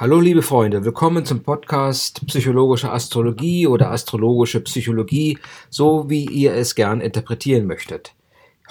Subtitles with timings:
[0.00, 5.38] Hallo liebe Freunde, willkommen zum Podcast Psychologische Astrologie oder Astrologische Psychologie,
[5.70, 8.14] so wie ihr es gern interpretieren möchtet.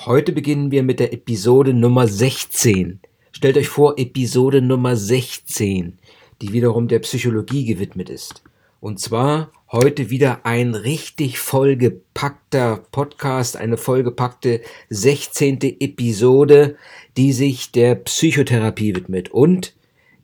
[0.05, 3.01] Heute beginnen wir mit der Episode Nummer 16.
[3.33, 5.99] Stellt euch vor, Episode Nummer 16,
[6.41, 8.41] die wiederum der Psychologie gewidmet ist.
[8.80, 15.59] Und zwar heute wieder ein richtig vollgepackter Podcast, eine vollgepackte 16.
[15.82, 16.78] Episode,
[17.18, 19.73] die sich der Psychotherapie widmet und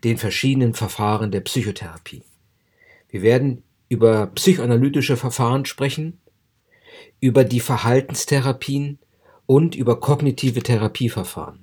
[0.04, 2.24] den verschiedenen Verfahren der Psychotherapie.
[3.10, 6.20] Wir werden über psychoanalytische Verfahren sprechen,
[7.20, 9.00] über die Verhaltenstherapien
[9.46, 11.60] und über kognitive Therapieverfahren.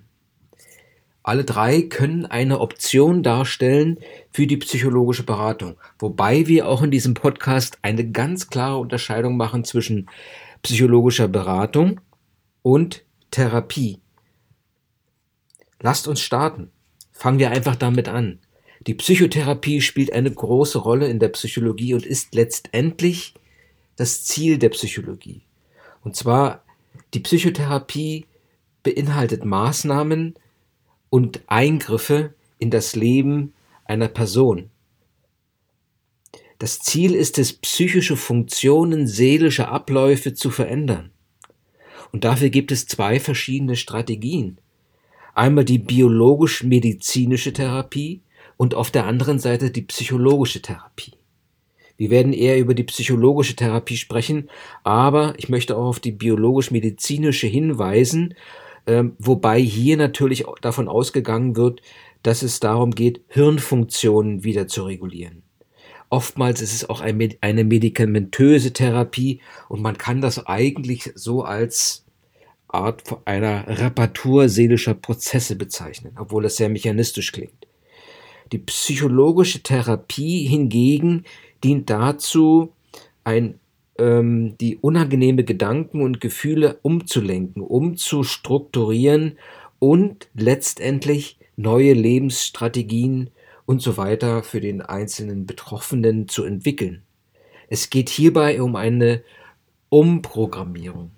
[1.23, 3.99] Alle drei können eine Option darstellen
[4.31, 9.65] für die psychologische Beratung, wobei wir auch in diesem Podcast eine ganz klare Unterscheidung machen
[9.65, 10.09] zwischen
[10.63, 12.01] psychologischer Beratung
[12.63, 14.01] und Therapie.
[15.81, 16.71] Lasst uns starten.
[17.21, 18.39] Fangen wir einfach damit an.
[18.87, 23.35] Die Psychotherapie spielt eine große Rolle in der Psychologie und ist letztendlich
[23.97, 25.43] das Ziel der Psychologie.
[26.03, 26.65] Und zwar,
[27.13, 28.25] die Psychotherapie
[28.83, 30.33] beinhaltet Maßnahmen
[31.11, 33.53] und Eingriffe in das Leben
[33.85, 34.71] einer Person.
[36.59, 41.11] Das Ziel ist es, psychische Funktionen, seelische Abläufe zu verändern.
[42.13, 44.57] Und dafür gibt es zwei verschiedene Strategien.
[45.35, 48.23] Einmal die biologisch-medizinische Therapie
[48.57, 51.13] und auf der anderen Seite die psychologische Therapie.
[51.97, 54.49] Wir werden eher über die psychologische Therapie sprechen,
[54.85, 58.35] aber ich möchte auch auf die biologisch-medizinische hinweisen,
[58.87, 61.83] ähm, wobei hier natürlich davon ausgegangen wird,
[62.23, 65.43] dass es darum geht, Hirnfunktionen wieder zu regulieren.
[66.09, 72.05] Oftmals ist es auch eine medikamentöse Therapie und man kann das eigentlich so als
[72.75, 77.67] Art einer Reparatur seelischer Prozesse bezeichnen, obwohl das sehr mechanistisch klingt.
[78.53, 81.25] Die psychologische Therapie hingegen
[81.63, 82.73] dient dazu,
[83.23, 83.61] ein,
[83.99, 89.39] ähm, die unangenehme Gedanken und Gefühle umzulenken, umzustrukturieren
[89.79, 93.31] und letztendlich neue Lebensstrategien
[93.67, 97.03] und so weiter für den einzelnen Betroffenen zu entwickeln.
[97.69, 99.23] Es geht hierbei um eine
[99.91, 101.13] Umprogrammierung.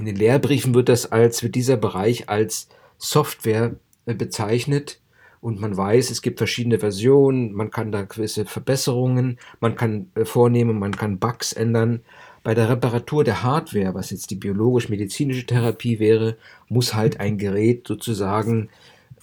[0.00, 4.98] In den Lehrbriefen wird das als, wird dieser Bereich als Software äh, bezeichnet
[5.42, 10.24] und man weiß, es gibt verschiedene Versionen, man kann da gewisse Verbesserungen, man kann äh,
[10.24, 12.00] vornehmen, man kann Bugs ändern.
[12.42, 16.38] Bei der Reparatur der Hardware, was jetzt die biologisch-medizinische Therapie wäre,
[16.70, 18.70] muss halt ein Gerät sozusagen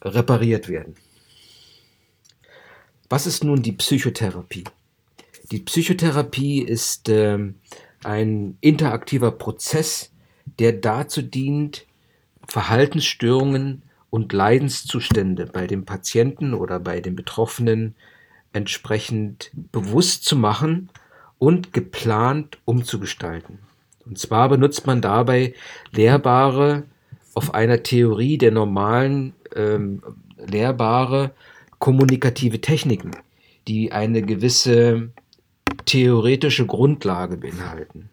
[0.04, 0.94] repariert werden.
[3.10, 4.66] Was ist nun die Psychotherapie?
[5.50, 7.40] Die Psychotherapie ist äh,
[8.04, 10.12] ein interaktiver Prozess,
[10.60, 11.86] der dazu dient,
[12.48, 17.96] Verhaltensstörungen und Leidenszustände bei dem Patienten oder bei den Betroffenen
[18.54, 20.90] entsprechend bewusst zu machen
[21.38, 23.60] und geplant umzugestalten.
[24.06, 25.54] Und zwar benutzt man dabei
[25.92, 26.84] lehrbare,
[27.34, 30.02] auf einer Theorie der normalen ähm,
[30.38, 31.32] lehrbare
[31.78, 33.12] kommunikative Techniken,
[33.68, 35.12] die eine gewisse
[35.86, 38.10] theoretische Grundlage beinhalten.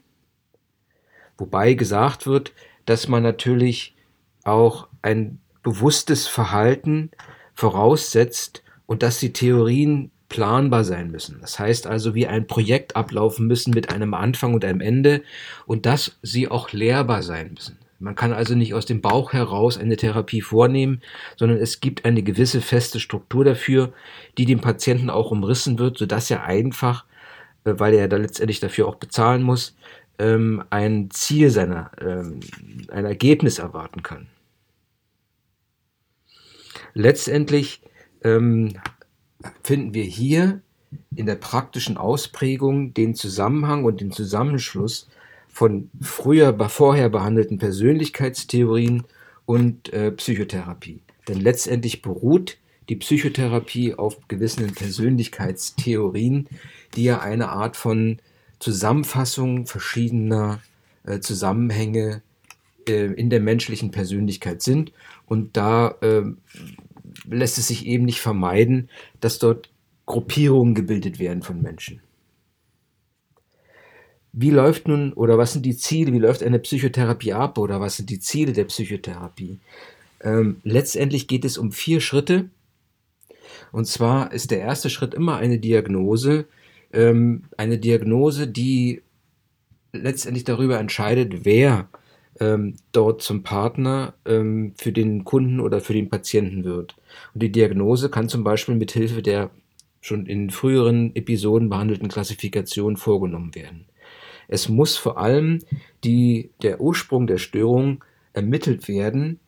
[1.39, 2.53] Wobei gesagt wird,
[2.87, 3.97] dass man natürlich
[4.45, 7.11] auch ein bewusstes Verhalten
[7.55, 11.39] voraussetzt und dass die Theorien planbar sein müssen.
[11.41, 15.23] Das heißt also, wie ein Projekt ablaufen müssen mit einem Anfang und einem Ende
[15.67, 17.79] und dass sie auch lehrbar sein müssen.
[18.01, 21.01] Man kann also nicht aus dem Bauch heraus eine Therapie vornehmen,
[21.37, 23.93] sondern es gibt eine gewisse feste Struktur dafür,
[24.37, 27.05] die dem Patienten auch umrissen wird, sodass er einfach,
[27.65, 29.77] äh, weil er da letztendlich dafür auch bezahlen muss,
[30.19, 32.41] ähm, ein Ziel seiner, ähm,
[32.89, 34.29] ein Ergebnis erwarten kann.
[36.95, 37.83] Letztendlich
[38.23, 38.75] ähm,
[39.63, 40.61] finden wir hier
[41.15, 45.09] in der praktischen Ausprägung den Zusammenhang und den Zusammenschluss
[45.49, 49.05] von früher vorher behandelten Persönlichkeitstheorien
[49.45, 51.01] und äh, Psychotherapie.
[51.29, 52.59] Denn letztendlich beruht
[52.89, 56.49] die Psychotherapie auf gewissen Persönlichkeitstheorien,
[56.95, 58.19] die ja eine Art von
[58.59, 60.61] Zusammenfassung verschiedener
[61.05, 62.23] äh, Zusammenhänge
[62.89, 64.93] äh, in der menschlichen Persönlichkeit sind.
[65.27, 66.23] Und da äh,
[67.29, 68.89] lässt es sich eben nicht vermeiden,
[69.21, 69.71] dass dort
[70.07, 72.01] Gruppierungen gebildet werden von Menschen.
[74.33, 77.97] Wie läuft nun oder was sind die Ziele, wie läuft eine Psychotherapie ab oder was
[77.97, 79.61] sind die Ziele der Psychotherapie?
[80.21, 82.51] Ähm, letztendlich geht es um vier Schritte.
[83.71, 86.47] Und zwar ist der erste Schritt immer eine Diagnose,
[86.95, 89.03] ähm, eine Diagnose, die
[89.93, 91.89] letztendlich darüber entscheidet, wer
[92.41, 96.97] ähm, dort zum Partner ähm, für den Kunden oder für den Patienten wird.
[97.33, 99.51] Und die Diagnose kann zum Beispiel mit Hilfe der
[100.01, 103.87] schon in früheren Episoden behandelten Klassifikation vorgenommen werden.
[104.49, 105.61] Es muss vor allem
[106.03, 108.05] die, der Ursprung der Störung
[108.35, 109.41] ermittelt werden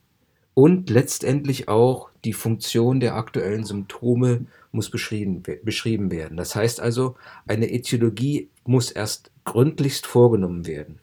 [0.58, 6.38] und letztendlich auch die Funktion der aktuellen Symptome muss beschrieben, beschrieben werden.
[6.38, 7.14] Das heißt also,
[7.46, 10.98] eine Ätiologie muss erst gründlichst vorgenommen werden.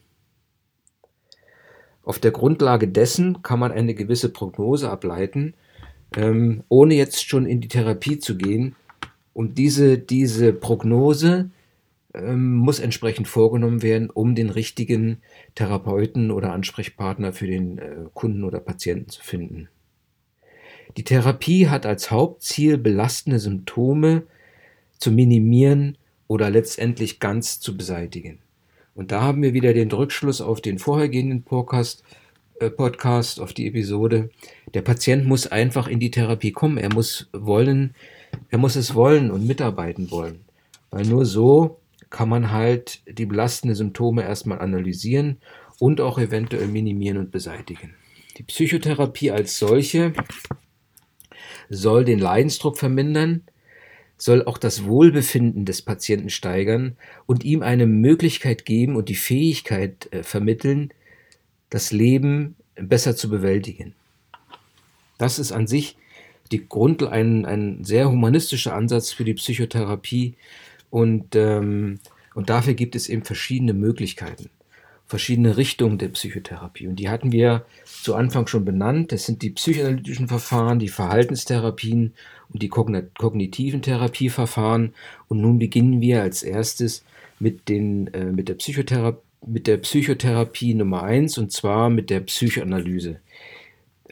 [2.02, 5.54] Auf der Grundlage dessen kann man eine gewisse Prognose ableiten,
[6.18, 8.76] ähm, ohne jetzt schon in die Therapie zu gehen.
[9.34, 11.52] Und diese, diese Prognose
[12.14, 15.18] ähm, muss entsprechend vorgenommen werden, um den richtigen
[15.56, 19.70] Therapeuten oder Ansprechpartner für den äh, Kunden oder Patienten zu finden.
[20.98, 24.24] Die Therapie hat als Hauptziel, belastende Symptome
[25.00, 28.40] zu minimieren oder letztendlich ganz zu beseitigen.
[28.96, 32.04] Und da haben wir wieder den Rückschluss auf den vorhergehenden Podcast,
[32.60, 34.30] äh, Podcast, auf die Episode.
[34.76, 36.78] Der Patient muss einfach in die Therapie kommen.
[36.78, 37.96] Er muss wollen,
[38.52, 40.42] er muss es wollen und mitarbeiten wollen.
[40.92, 41.80] Weil nur so
[42.14, 45.38] kann man halt die belastenden Symptome erstmal analysieren
[45.80, 47.96] und auch eventuell minimieren und beseitigen.
[48.38, 50.14] Die Psychotherapie als solche
[51.72, 53.42] soll den Leidensdruck vermindern,
[54.16, 60.08] soll auch das Wohlbefinden des Patienten steigern und ihm eine Möglichkeit geben und die Fähigkeit
[60.14, 60.94] äh, vermitteln,
[61.72, 63.96] das Leben besser zu bewältigen.
[65.18, 65.98] Das ist an sich
[66.52, 70.36] die Grund, ein, ein sehr humanistischer Ansatz für die Psychotherapie
[70.94, 71.98] und, ähm,
[72.36, 74.52] und dafür gibt es eben verschiedene Möglichkeiten,
[75.08, 76.88] verschiedene Richtungen der Psychotherapie.
[76.88, 79.12] Und die hatten wir zu Anfang schon benannt.
[79.12, 82.14] Das sind die psychoanalytischen Verfahren, die Verhaltenstherapien
[82.54, 84.94] und die kognitiven Therapieverfahren.
[85.30, 87.04] Und nun beginnen wir als erstes
[87.40, 89.18] mit, den, äh, mit, der, Psychotherapie,
[89.48, 93.20] mit der Psychotherapie Nummer eins und zwar mit der Psychoanalyse.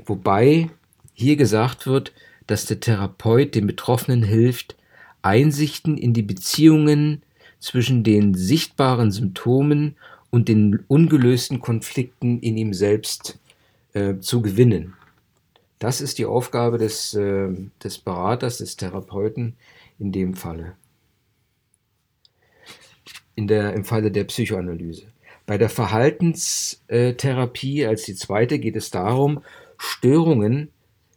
[0.04, 0.72] Wobei
[1.14, 2.12] hier gesagt wird,
[2.48, 4.78] dass der Therapeut dem Betroffenen hilft,
[5.22, 7.22] Einsichten in die Beziehungen
[7.60, 9.96] zwischen den sichtbaren Symptomen
[10.30, 13.40] und den ungelösten Konflikten in ihm selbst
[13.94, 14.94] äh, zu gewinnen.
[15.80, 17.50] Das ist die Aufgabe des, äh,
[17.84, 19.56] des Beraters, des Therapeuten
[20.00, 20.76] in dem Falle.
[23.36, 25.06] In der, Im Falle der Psychoanalyse.
[25.46, 29.42] Bei der Verhaltenstherapie als die zweite geht es darum,
[29.78, 30.70] Störungen,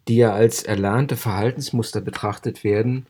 [0.09, 3.07] die ja als erlernte Verhaltensmuster betrachtet werden,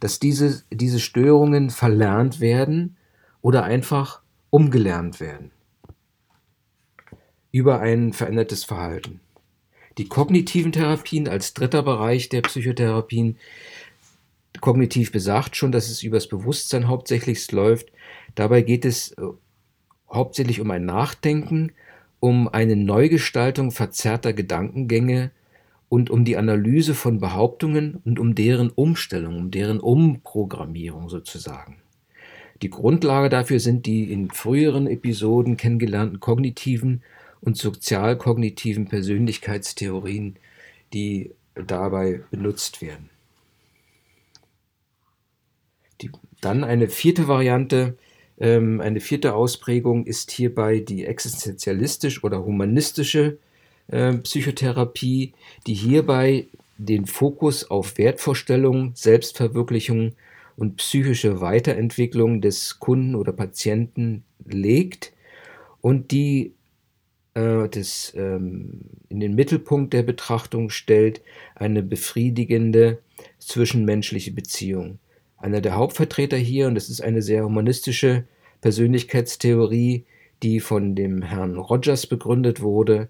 [0.00, 2.96] dass diese, diese Störungen verlernt werden
[3.42, 5.50] oder einfach umgelernt werden
[7.50, 9.20] über ein verändertes Verhalten.
[9.96, 13.36] Die kognitiven Therapien als dritter Bereich der Psychotherapien,
[14.60, 17.90] kognitiv besagt schon, dass es übers Bewusstsein hauptsächlich läuft.
[18.34, 19.22] Dabei geht es äh,
[20.12, 21.72] hauptsächlich um ein Nachdenken,
[22.20, 25.30] um eine Neugestaltung verzerrter Gedankengänge
[25.88, 31.76] und um die Analyse von Behauptungen und um deren Umstellung, um deren Umprogrammierung sozusagen.
[32.62, 37.02] Die Grundlage dafür sind die in früheren Episoden kennengelernten kognitiven
[37.40, 40.36] und sozialkognitiven Persönlichkeitstheorien,
[40.92, 43.10] die dabei benutzt werden.
[46.00, 46.10] Die,
[46.40, 47.96] dann eine vierte Variante,
[48.38, 53.38] ähm, eine vierte Ausprägung ist hierbei die existenzialistisch oder humanistische
[53.88, 55.32] äh, Psychotherapie,
[55.66, 56.46] die hierbei
[56.78, 60.12] den Fokus auf Wertvorstellungen, Selbstverwirklichung
[60.56, 65.12] und psychische Weiterentwicklung des Kunden oder Patienten legt
[65.80, 66.52] und die
[67.34, 71.20] äh, das ähm, in den Mittelpunkt der Betrachtung stellt
[71.54, 72.98] eine befriedigende
[73.38, 74.98] zwischenmenschliche Beziehung.
[75.36, 78.24] Einer der Hauptvertreter hier, und das ist eine sehr humanistische
[78.60, 80.04] Persönlichkeitstheorie,
[80.42, 83.08] die von dem Herrn Rogers begründet wurde,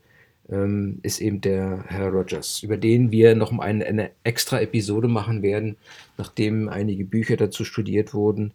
[0.51, 5.43] ähm, ist eben der Herr Rogers, über den wir noch eine, eine extra Episode machen
[5.43, 5.77] werden,
[6.17, 8.53] nachdem einige Bücher dazu studiert wurden,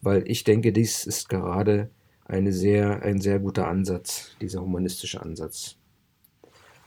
[0.00, 1.90] weil ich denke, dies ist gerade
[2.24, 5.76] eine sehr, ein sehr guter Ansatz, dieser humanistische Ansatz.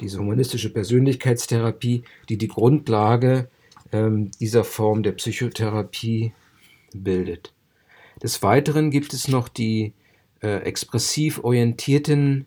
[0.02, 3.50] Diese humanistische Persönlichkeitstherapie, die die Grundlage
[3.92, 6.34] ähm, dieser Form der Psychotherapie
[6.94, 7.54] bildet.
[8.22, 9.94] Des Weiteren gibt es noch die
[10.42, 12.46] äh, expressiv orientierten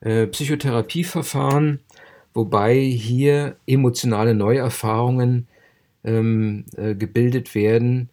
[0.00, 1.80] äh, Psychotherapieverfahren,
[2.32, 5.48] wobei hier emotionale Neuerfahrungen
[6.04, 8.10] ähm, äh, gebildet werden.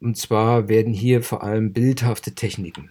[0.00, 2.90] Und zwar werden hier vor allem bildhafte Techniken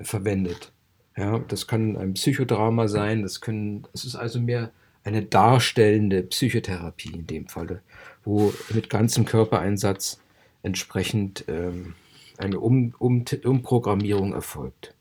[0.00, 0.72] verwendet.
[1.16, 4.70] Ja, das kann ein Psychodrama sein, das, können, das ist also mehr
[5.04, 7.82] eine darstellende Psychotherapie in dem Falle,
[8.24, 10.20] wo mit ganzem Körpereinsatz
[10.62, 11.94] entsprechend ähm,
[12.38, 14.94] eine um, um, Umprogrammierung erfolgt.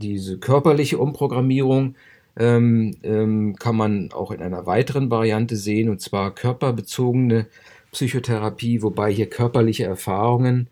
[0.00, 1.94] Diese körperliche Umprogrammierung
[2.38, 7.46] ähm, ähm, kann man auch in einer weiteren Variante sehen, und zwar körperbezogene
[7.92, 10.68] Psychotherapie, wobei hier körperliche Erfahrungen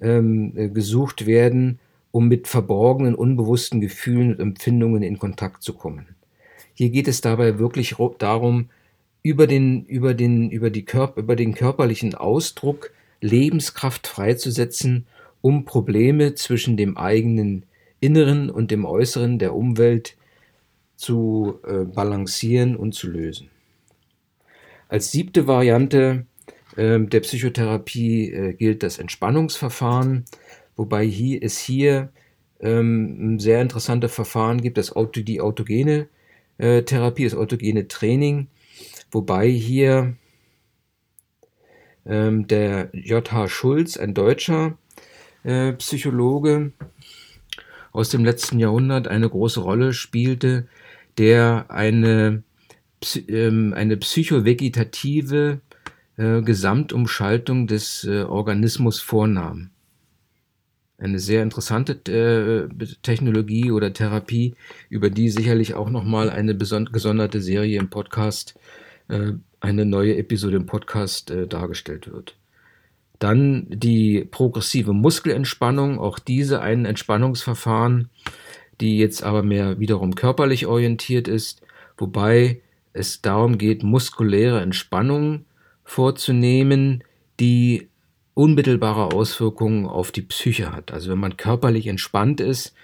[0.00, 1.78] ähm, äh, gesucht werden,
[2.10, 6.08] um mit verborgenen, unbewussten Gefühlen und Empfindungen in Kontakt zu kommen.
[6.74, 8.70] Hier geht es dabei wirklich darum,
[9.22, 12.90] über den, über den, über die Körper, über den körperlichen Ausdruck
[13.20, 15.06] Lebenskraft freizusetzen,
[15.40, 17.64] um Probleme zwischen dem eigenen
[18.04, 20.16] Inneren und dem Äußeren der Umwelt
[20.96, 23.50] zu äh, balancieren und zu lösen.
[24.88, 26.26] Als siebte Variante
[26.76, 30.24] äh, der Psychotherapie äh, gilt das Entspannungsverfahren,
[30.76, 32.10] wobei hier, es hier
[32.60, 36.08] ähm, ein sehr interessantes Verfahren gibt, das Auto, die autogene
[36.58, 38.48] äh, Therapie, das autogene Training,
[39.10, 40.14] wobei hier
[42.06, 43.48] ähm, der J.H.
[43.48, 44.76] Schulz, ein deutscher
[45.42, 46.72] äh, Psychologe
[47.94, 50.66] aus dem letzten Jahrhundert, eine große Rolle spielte,
[51.16, 52.42] der eine,
[53.28, 55.60] ähm, eine psychovegetative
[56.16, 59.70] äh, Gesamtumschaltung des äh, Organismus vornahm.
[60.98, 64.56] Eine sehr interessante äh, Technologie oder Therapie,
[64.90, 68.58] über die sicherlich auch nochmal eine gesonderte Serie im Podcast,
[69.60, 72.38] eine neue Episode im Podcast dargestellt wird.
[73.24, 78.10] Dann die progressive Muskelentspannung, auch diese ein Entspannungsverfahren,
[78.82, 81.62] die jetzt aber mehr wiederum körperlich orientiert ist,
[81.96, 82.60] wobei
[82.92, 85.46] es darum geht, muskuläre Entspannung
[85.84, 87.02] vorzunehmen,
[87.40, 87.88] die
[88.34, 90.92] unmittelbare Auswirkungen auf die Psyche hat.
[90.92, 92.74] Also wenn man körperlich entspannt ist,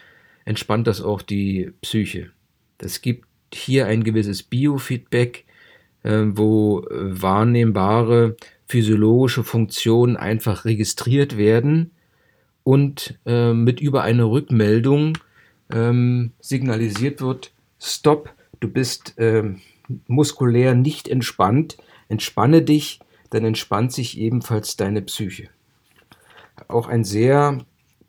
[0.46, 2.30] entspannt das auch die Psyche.
[2.78, 5.44] Es gibt hier ein gewisses Biofeedback,
[6.02, 8.36] äh, wo wahrnehmbare
[8.70, 11.90] physiologische Funktionen einfach registriert werden
[12.62, 15.18] und äh, mit über eine Rückmeldung
[15.72, 19.60] ähm, signalisiert wird, stopp, du bist ähm,
[20.06, 23.00] muskulär nicht entspannt, entspanne dich,
[23.30, 25.48] dann entspannt sich ebenfalls deine Psyche.
[26.68, 27.58] Auch ein sehr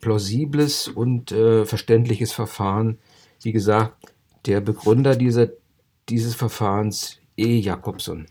[0.00, 2.98] plausibles und äh, verständliches Verfahren.
[3.42, 4.12] Wie gesagt,
[4.46, 5.48] der Begründer dieser,
[6.08, 7.58] dieses Verfahrens, E.
[7.58, 8.26] Jakobson.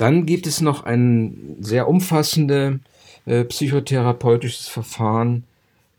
[0.00, 2.78] Dann gibt es noch ein sehr umfassendes
[3.26, 5.44] äh, psychotherapeutisches Verfahren.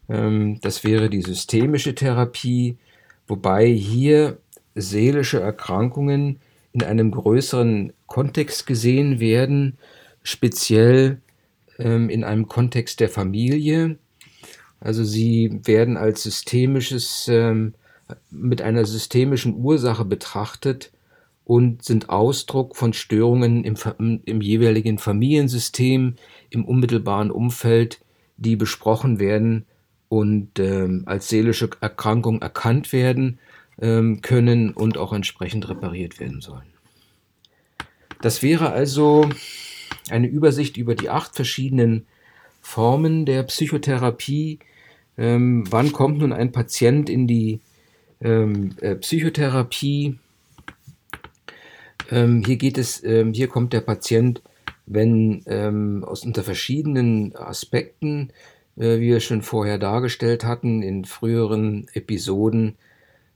[0.09, 2.77] Ähm, das wäre die systemische Therapie,
[3.27, 4.39] wobei hier
[4.73, 6.39] seelische Erkrankungen
[6.73, 9.77] in einem größeren Kontext gesehen werden,
[10.23, 11.21] speziell
[11.77, 13.99] ähm, in einem Kontext der Familie.
[14.79, 17.75] Also sie werden als systemisches, ähm,
[18.31, 20.91] mit einer systemischen Ursache betrachtet
[21.51, 23.75] und sind Ausdruck von Störungen im,
[24.23, 26.15] im jeweiligen Familiensystem,
[26.49, 27.99] im unmittelbaren Umfeld,
[28.37, 29.65] die besprochen werden
[30.07, 33.37] und ähm, als seelische Erkrankung erkannt werden
[33.81, 36.71] ähm, können und auch entsprechend repariert werden sollen.
[38.21, 39.27] Das wäre also
[40.09, 42.05] eine Übersicht über die acht verschiedenen
[42.61, 44.59] Formen der Psychotherapie.
[45.17, 47.59] Ähm, wann kommt nun ein Patient in die
[48.21, 50.17] ähm, äh, Psychotherapie?
[52.11, 54.41] Ähm, hier geht es, ähm, hier kommt der Patient,
[54.85, 58.31] wenn ähm, aus unter verschiedenen Aspekten,
[58.75, 62.75] äh, wie wir schon vorher dargestellt hatten in früheren Episoden,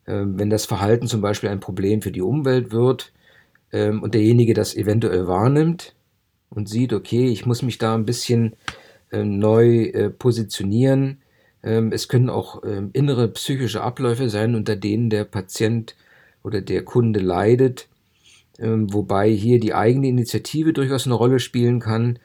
[0.06, 3.14] äh, wenn das Verhalten zum Beispiel ein Problem für die Umwelt wird
[3.72, 5.96] ähm, und derjenige das eventuell wahrnimmt
[6.50, 8.56] und sieht, okay, ich muss mich da ein bisschen
[9.12, 11.22] äh, neu äh, positionieren.
[11.64, 15.96] Ähm, es können auch ähm, innere psychische Abläufe sein, unter denen der Patient
[16.44, 17.88] oder der Kunde leidet
[18.58, 22.20] wobei hier die eigene Initiative durchaus eine Rolle spielen kann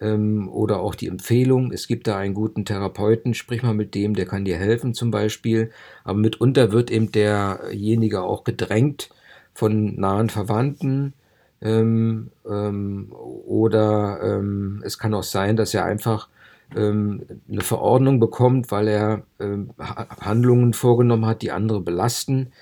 [0.00, 1.72] ähm, oder auch die Empfehlung.
[1.72, 5.10] Es gibt da einen guten Therapeuten, sprich mal mit dem, der kann dir helfen zum
[5.10, 5.70] Beispiel.
[6.04, 9.10] Aber mitunter wird eben derjenige auch gedrängt
[9.54, 11.14] von nahen Verwandten.
[11.60, 16.28] Ähm, ähm, oder ähm, es kann auch sein, dass er einfach
[16.74, 22.52] ähm, eine Verordnung bekommt, weil er ähm, Handlungen vorgenommen hat, die andere belasten.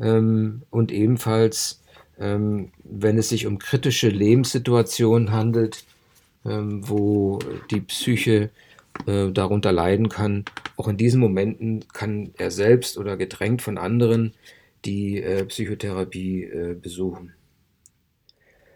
[0.00, 1.79] Ähm, und ebenfalls
[2.20, 5.84] ähm, wenn es sich um kritische Lebenssituationen handelt,
[6.44, 7.38] ähm, wo
[7.70, 8.50] die Psyche
[9.06, 10.44] äh, darunter leiden kann.
[10.76, 14.34] Auch in diesen Momenten kann er selbst oder gedrängt von anderen
[14.84, 17.32] die äh, Psychotherapie äh, besuchen.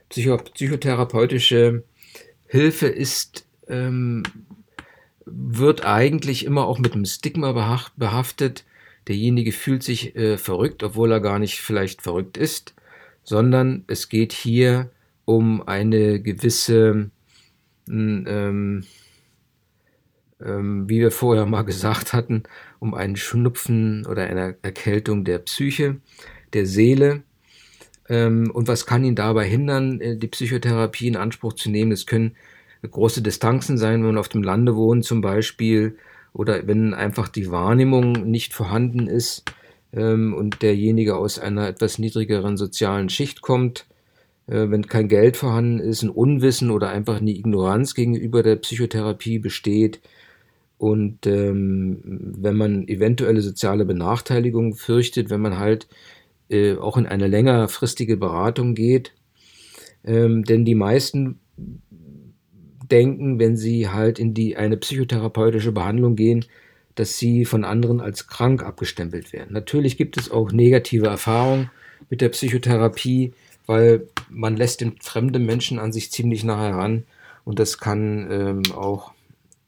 [0.08, 1.84] Psycho psychotherapeutische
[2.46, 4.22] Hilfe ist, ähm,
[5.26, 7.52] wird eigentlich immer auch mit einem Stigma
[7.96, 8.64] behaftet.
[9.08, 12.74] Derjenige fühlt sich äh, verrückt, obwohl er gar nicht vielleicht verrückt ist
[13.24, 14.90] sondern es geht hier
[15.24, 17.10] um eine gewisse
[17.88, 18.84] hm, ähm,
[20.44, 22.44] ähm, wie wir vorher mal gesagt hatten,
[22.78, 25.96] um einen Schnupfen oder eine Erkältung der Psyche,
[26.52, 27.22] der Seele.
[28.08, 31.92] Ähm, und was kann ihn dabei hindern, äh, die Psychotherapie in Anspruch zu nehmen?
[31.92, 32.36] Es können
[32.82, 35.96] große Distanzen sein, wenn man auf dem Lande wohnt zum Beispiel,
[36.34, 39.44] oder wenn einfach die Wahrnehmung nicht vorhanden ist
[39.94, 43.86] ähm, und derjenige aus einer etwas niedrigeren sozialen Schicht kommt,
[44.46, 49.38] äh, wenn kein Geld vorhanden ist, ein Unwissen oder einfach eine Ignoranz gegenüber der Psychotherapie
[49.38, 50.00] besteht,
[50.84, 55.88] und ähm, wenn man eventuelle soziale Benachteiligung fürchtet, wenn man halt
[56.50, 59.14] äh, auch in eine längerfristige Beratung geht,
[60.04, 61.40] ähm, denn die meisten
[62.90, 66.44] denken, wenn sie halt in die eine psychotherapeutische Behandlung gehen,
[66.94, 69.52] dass sie von anderen als krank abgestempelt werden.
[69.52, 71.70] Natürlich gibt es auch negative Erfahrungen
[72.10, 73.32] mit der Psychotherapie,
[73.66, 77.04] weil man lässt den fremden Menschen an sich ziemlich nah heran
[77.44, 79.12] und das kann ähm, auch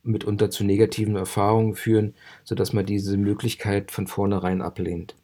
[0.02, 2.14] mitunter zu negativen Erfahrungen führen,
[2.44, 5.16] sodass man diese Möglichkeit von vornherein ablehnt.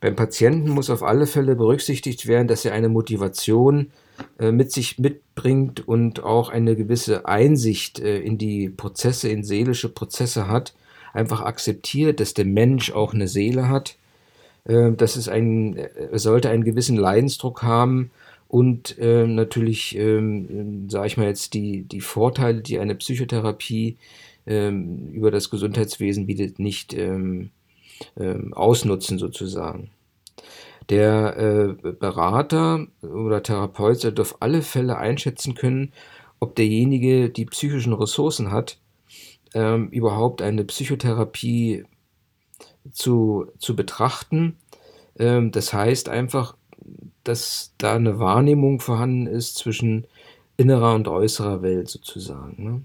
[0.00, 3.90] Beim Patienten muss auf alle Fälle berücksichtigt werden, dass er eine Motivation
[4.38, 10.48] mit sich mitbringt und auch eine gewisse Einsicht äh, in die Prozesse, in seelische Prozesse
[10.48, 10.74] hat,
[11.12, 13.96] einfach akzeptiert, dass der Mensch auch eine Seele hat,
[14.64, 15.78] äh, dass es ein,
[16.12, 18.10] sollte einen gewissen Leidensdruck haben
[18.48, 23.96] und äh, natürlich, ähm, sage ich mal jetzt, die, die Vorteile, die eine Psychotherapie
[24.46, 27.50] ähm, über das Gesundheitswesen bietet, nicht ähm
[28.16, 29.88] ausnutzen sozusagen.
[30.90, 35.92] Der äh, Berater oder Therapeut sollte auf alle Fälle einschätzen können,
[36.40, 38.78] ob derjenige die psychischen Ressourcen hat,
[39.54, 41.84] ähm, überhaupt eine Psychotherapie
[42.92, 44.56] zu, zu betrachten.
[45.18, 46.56] Ähm, das heißt einfach,
[47.22, 50.06] dass da eine Wahrnehmung vorhanden ist zwischen
[50.56, 52.62] innerer und äußerer Welt sozusagen.
[52.62, 52.84] Ne?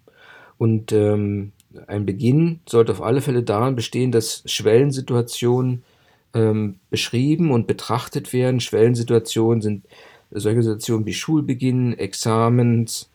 [0.58, 1.52] Und ähm,
[1.88, 5.84] ein Beginn sollte auf alle Fälle daran bestehen, dass Schwellensituationen
[6.34, 8.60] ähm, beschrieben und betrachtet werden.
[8.60, 9.86] Schwellensituationen sind
[10.32, 13.10] solche Situationen wie Schulbeginn, Examens,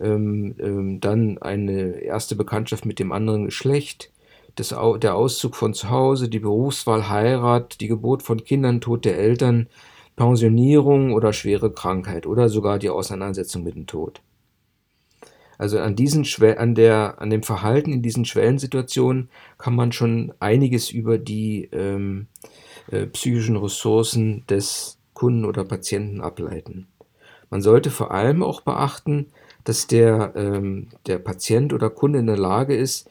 [0.00, 4.10] ähm, ähm, dann eine erste Bekanntschaft mit dem anderen Geschlecht,
[4.56, 9.18] das, der Auszug von zu Hause, die Berufswahl, Heirat, die Geburt von Kindern, Tod der
[9.18, 9.66] Eltern,
[10.16, 14.20] Pensionierung oder schwere Krankheit oder sogar die Auseinandersetzung mit dem Tod.
[15.58, 20.90] Also an, diesen an, der, an dem Verhalten in diesen Schwellensituationen kann man schon einiges
[20.90, 22.26] über die ähm,
[22.90, 26.88] äh, psychischen Ressourcen des Kunden oder Patienten ableiten.
[27.50, 29.26] Man sollte vor allem auch beachten,
[29.62, 33.08] dass der, ähm, der Patient oder Kunde in der Lage ist,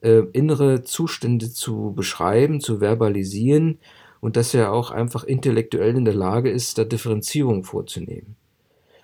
[0.00, 3.78] äh, innere Zustände zu beschreiben, zu verbalisieren
[4.20, 8.36] und dass er auch einfach intellektuell in der Lage ist, da Differenzierung vorzunehmen.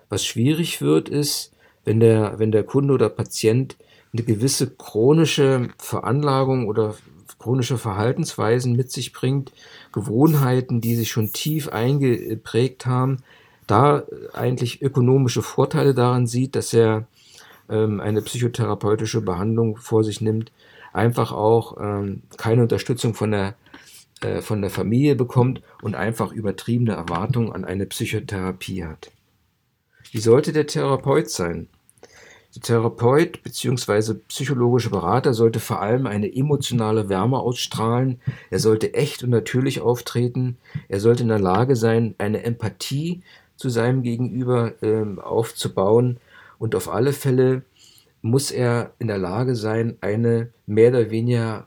[0.08, 1.52] Was schwierig wird, ist,
[1.88, 3.78] wenn der, wenn der Kunde oder Patient
[4.12, 6.94] eine gewisse chronische Veranlagung oder
[7.38, 9.52] chronische Verhaltensweisen mit sich bringt,
[9.90, 13.22] Gewohnheiten, die sich schon tief eingeprägt haben,
[13.66, 14.02] da
[14.34, 17.06] eigentlich ökonomische Vorteile daran sieht, dass er
[17.70, 20.52] ähm, eine psychotherapeutische Behandlung vor sich nimmt,
[20.92, 23.54] einfach auch ähm, keine Unterstützung von der
[24.20, 29.10] äh, von der Familie bekommt und einfach übertriebene Erwartungen an eine Psychotherapie hat.
[30.10, 31.68] Wie sollte der Therapeut sein?
[32.54, 34.14] Der Therapeut bzw.
[34.28, 40.56] psychologische Berater sollte vor allem eine emotionale Wärme ausstrahlen, er sollte echt und natürlich auftreten,
[40.88, 43.22] er sollte in der Lage sein, eine Empathie
[43.56, 46.18] zu seinem Gegenüber äh, aufzubauen
[46.58, 47.62] und auf alle Fälle
[48.22, 51.66] muss er in der Lage sein, eine mehr oder weniger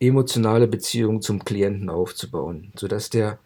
[0.00, 3.38] emotionale Beziehung zum Klienten aufzubauen, sodass der,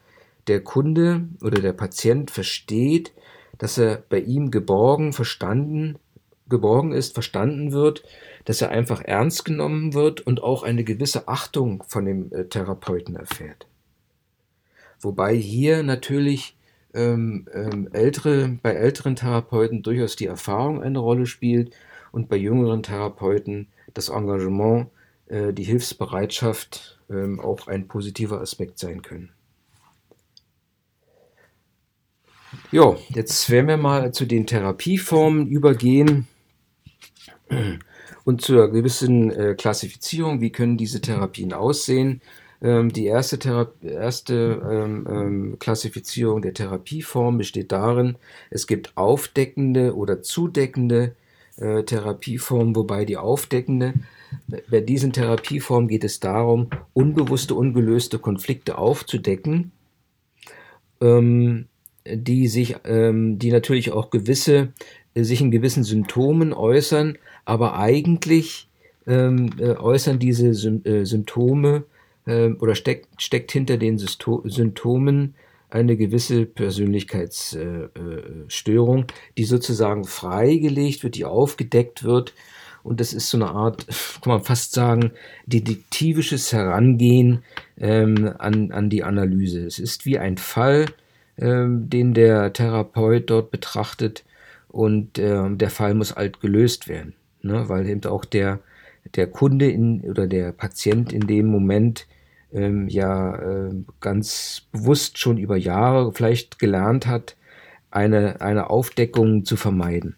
[0.46, 3.12] der Kunde oder der Patient versteht,
[3.58, 5.98] dass er bei ihm geborgen, verstanden,
[6.48, 8.04] geborgen ist, verstanden wird,
[8.44, 13.16] dass er einfach ernst genommen wird und auch eine gewisse Achtung von dem äh, Therapeuten
[13.16, 13.66] erfährt.
[15.00, 16.56] Wobei hier natürlich
[16.94, 21.74] ähm, ähm, ältere, bei älteren Therapeuten durchaus die Erfahrung eine Rolle spielt
[22.12, 24.88] und bei jüngeren Therapeuten das Engagement
[25.26, 29.30] äh, die Hilfsbereitschaft ähm, auch ein positiver Aspekt sein können.
[32.72, 36.26] Ja, jetzt werden wir mal zu den Therapieformen übergehen
[38.24, 40.40] und zur gewissen äh, Klassifizierung.
[40.40, 42.20] Wie können diese Therapien aussehen?
[42.62, 48.16] Ähm, die erste, Thera erste ähm, ähm, Klassifizierung der Therapieform besteht darin,
[48.50, 51.14] es gibt aufdeckende oder zudeckende
[51.58, 53.94] äh, Therapieformen, wobei die aufdeckende
[54.70, 59.72] bei diesen Therapieformen geht es darum, unbewusste, ungelöste Konflikte aufzudecken,
[61.00, 61.66] ähm,
[62.06, 64.72] die sich, ähm, die natürlich auch gewisse,
[65.14, 68.68] sich in gewissen Symptomen äußern, aber eigentlich
[69.06, 71.84] ähm, äh, äußern diese Sym äh, Symptome
[72.26, 75.34] äh, oder steck, steckt hinter den Systo Symptomen
[75.70, 79.06] eine gewisse Persönlichkeitsstörung, äh,
[79.38, 82.34] die sozusagen freigelegt wird, die aufgedeckt wird.
[82.82, 83.86] Und das ist so eine Art,
[84.22, 85.12] kann man fast sagen,
[85.46, 87.42] detektivisches Herangehen
[87.78, 89.66] ähm, an, an die Analyse.
[89.66, 90.86] Es ist wie ein Fall,
[91.38, 94.24] ähm, den der Therapeut dort betrachtet
[94.68, 97.14] und äh, der Fall muss halt gelöst werden,
[97.46, 97.68] ne?
[97.68, 98.60] weil eben auch der,
[99.14, 102.06] der Kunde in, oder der Patient in dem Moment
[102.52, 107.36] ähm, ja äh, ganz bewusst schon über Jahre vielleicht gelernt hat,
[107.90, 110.16] eine, eine Aufdeckung zu vermeiden.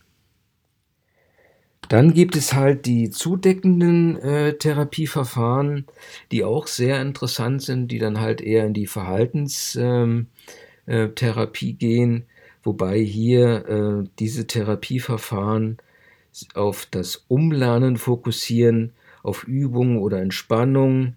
[1.88, 5.86] Dann gibt es halt die zudeckenden äh, Therapieverfahren,
[6.30, 10.26] die auch sehr interessant sind, die dann halt eher in die Verhaltenstherapie ähm,
[10.86, 12.26] äh, gehen,
[12.62, 15.78] wobei hier äh, diese Therapieverfahren
[16.54, 21.14] auf das Umlernen fokussieren, auf Übungen oder Entspannung,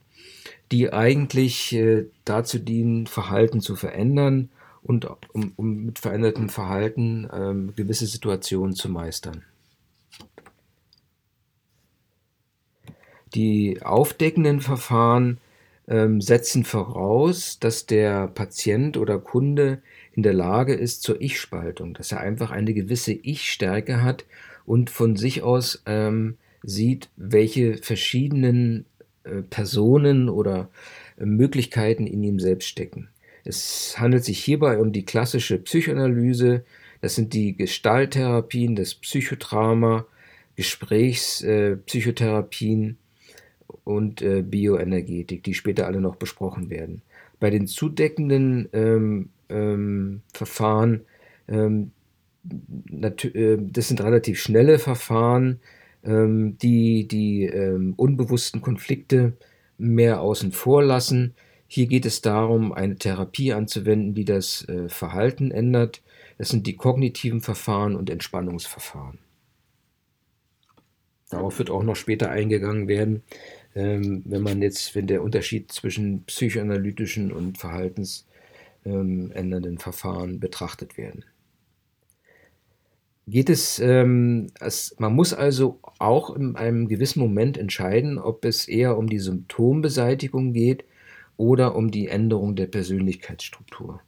[0.72, 4.50] die eigentlich äh, dazu dienen, Verhalten zu verändern
[4.82, 9.44] und um, um mit verändertem Verhalten ähm, gewisse Situationen zu meistern.
[13.34, 15.40] Die aufdeckenden Verfahren
[15.88, 19.82] ähm, setzen voraus, dass der Patient oder Kunde
[20.14, 24.26] in der Lage ist zur Ich-Spaltung, dass er einfach eine gewisse Ich-Stärke hat
[24.72, 28.86] und von sich aus ähm, sieht, welche verschiedenen
[29.26, 30.70] äh, Personen oder
[31.18, 33.10] äh, Möglichkeiten in ihm selbst stecken.
[33.44, 36.64] Es handelt sich hierbei um die klassische Psychoanalyse,
[37.02, 40.06] das sind die Gestalttherapien, das Psychodrama,
[40.56, 42.96] Gesprächspsychotherapien äh,
[43.84, 47.02] und äh, Bioenergetik, die später alle noch besprochen werden.
[47.42, 51.02] Bei den zudeckenden ähm, ähm, Verfahren,
[51.50, 51.90] ähm, äh,
[52.44, 55.60] das sind relativ schnelle Verfahren,
[56.04, 59.38] ähm, die die ähm, unbewussten Konflikte
[59.78, 61.36] mehr außen vor lassen.
[61.68, 66.02] Hier geht es darum, eine Therapie anzuwenden, die das äh, Verhalten ändert.
[66.38, 69.20] Das sind die kognitiven Verfahren und Entspannungsverfahren.
[71.30, 73.24] Darauf wird auch noch später eingegangen werden,
[73.74, 81.24] ähm, wenn man jetzt, wenn der Unterschied zwischen psychoanalytischen und verhaltensändernden Verfahren betrachtet werden.
[83.32, 88.68] Geht es, ähm, es, man muss also auch in einem gewissen Moment entscheiden, ob es
[88.68, 90.84] eher um die Symptombeseitigung geht
[91.38, 94.02] oder um die Änderung der Persönlichkeitsstruktur.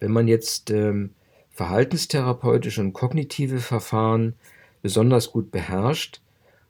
[0.00, 1.10] Wenn man jetzt ähm,
[1.50, 4.34] verhaltenstherapeutische und kognitive Verfahren
[4.82, 6.20] besonders gut beherrscht,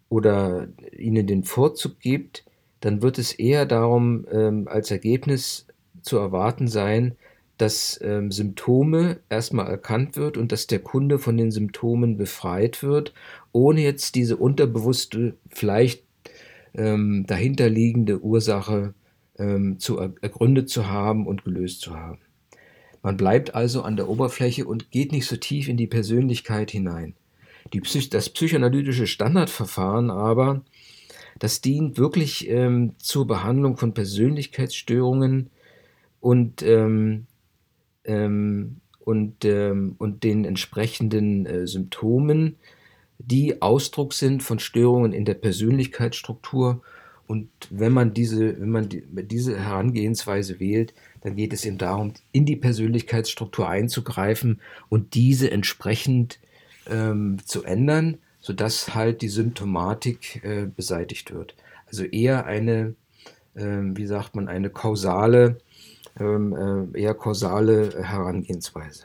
[0.09, 2.45] oder ihnen den Vorzug gibt,
[2.81, 5.67] dann wird es eher darum ähm, als Ergebnis
[6.03, 7.17] zu erwarten sein,
[7.59, 13.15] dass ähm, Symptome erstmal erkannt wird und dass der Kunde von den Symptomen befreit wird,
[13.53, 16.05] ohne jetzt diese unterbewusste, vielleicht
[16.75, 18.95] ähm, dahinterliegende Ursache
[19.39, 22.19] ähm, zu ergründet zu haben und gelöst zu haben.
[23.03, 27.15] Man bleibt also an der Oberfläche und geht nicht so tief in die Persönlichkeit hinein.
[27.73, 30.63] Die Psych das psychoanalytische Standardverfahren aber,
[31.39, 35.51] das dient wirklich ähm, zur Behandlung von Persönlichkeitsstörungen
[36.21, 37.27] und, ähm,
[38.07, 42.57] ähm, und, ähm, und den entsprechenden äh, Symptomen,
[43.19, 46.83] die Ausdruck sind von Störungen in der Persönlichkeitsstruktur.
[47.27, 52.13] Und wenn man diese, wenn man die, diese Herangehensweise wählt, dann geht es eben darum,
[52.33, 56.39] in die Persönlichkeitsstruktur einzugreifen und diese entsprechend
[56.89, 61.57] ähm, zu ändern, sodass halt die Symptomatik äh, beseitigt wird.
[61.87, 62.95] Also eher eine,
[63.55, 65.59] äh, wie sagt man, eine kausale,
[66.19, 69.05] eher kausale Herangehensweise.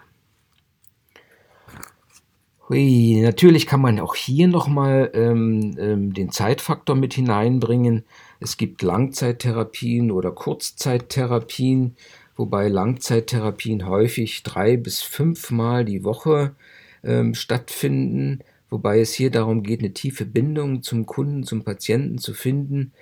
[2.71, 8.05] Hui, natürlich kann man auch hier nochmal ähm, ähm, den Zeitfaktor mit hineinbringen.
[8.39, 11.97] Es gibt Langzeittherapien oder Kurzzeittherapien,
[12.37, 16.55] wobei Langzeittherapien häufig drei bis fünfmal die Woche
[17.03, 22.33] ähm, stattfinden, wobei es hier darum geht, eine tiefe Bindung zum Kunden, zum Patienten zu
[22.33, 22.93] finden.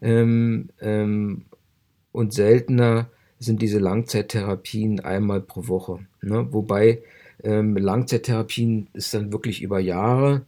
[0.00, 1.44] Ähm, ähm,
[2.12, 6.00] und seltener sind diese Langzeittherapien einmal pro Woche.
[6.22, 6.48] Ne?
[6.52, 7.02] Wobei
[7.42, 10.42] ähm, Langzeittherapien ist dann wirklich über Jahre.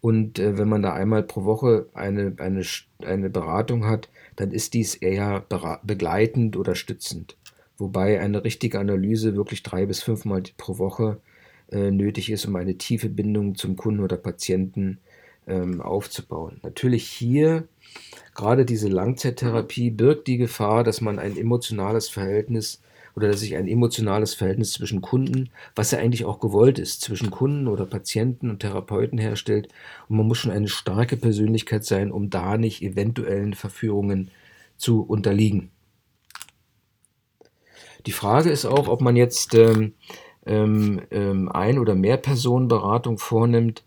[0.00, 2.62] Und äh, wenn man da einmal pro Woche eine, eine,
[3.04, 5.44] eine Beratung hat, dann ist dies eher
[5.82, 7.36] begleitend oder stützend.
[7.76, 11.18] Wobei eine richtige Analyse wirklich drei bis fünfmal pro Woche
[11.70, 14.98] äh, nötig ist, um eine tiefe Bindung zum Kunden oder Patienten
[15.50, 16.60] ähm, aufzubauen.
[16.62, 17.68] Natürlich hier,
[18.34, 22.80] gerade diese Langzeittherapie birgt die Gefahr, dass man ein emotionales Verhältnis
[23.16, 27.30] oder dass sich ein emotionales Verhältnis zwischen Kunden, was ja eigentlich auch gewollt ist, zwischen
[27.30, 29.68] Kunden oder Patienten und Therapeuten herstellt.
[30.08, 34.30] Und man muss schon eine starke Persönlichkeit sein, um da nicht eventuellen Verführungen
[34.76, 35.70] zu unterliegen.
[38.06, 39.94] Die Frage ist auch, ob man jetzt ähm,
[40.46, 43.82] ähm, ähm ein oder mehr Personenberatung vornimmt.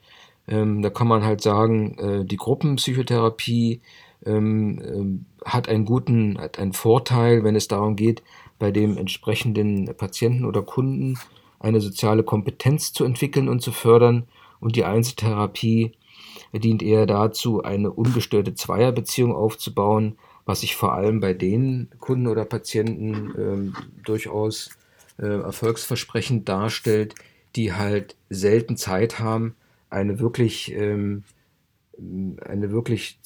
[0.48, 3.82] Ähm, da kann man halt sagen, äh, die Gruppenpsychotherapie
[4.26, 8.24] ähm, ähm, hat einen guten, hat einen Vorteil, wenn es darum geht,
[8.60, 11.18] bei dem entsprechenden Patienten oder Kunden
[11.60, 14.28] eine soziale Kompetenz zu entwickeln und zu fördern.
[14.60, 15.94] Und die Einzeltherapie
[16.54, 22.46] dient eher dazu, eine ungestörte Zweierbeziehung aufzubauen, was sich vor allem bei den Kunden oder
[22.46, 24.70] Patienten ähm, durchaus
[25.18, 27.16] äh, erfolgsversprechend darstellt,
[27.56, 29.56] die halt selten Zeit haben,
[29.94, 31.24] eine wirklich ähm,
[31.98, 33.20] eine wirklich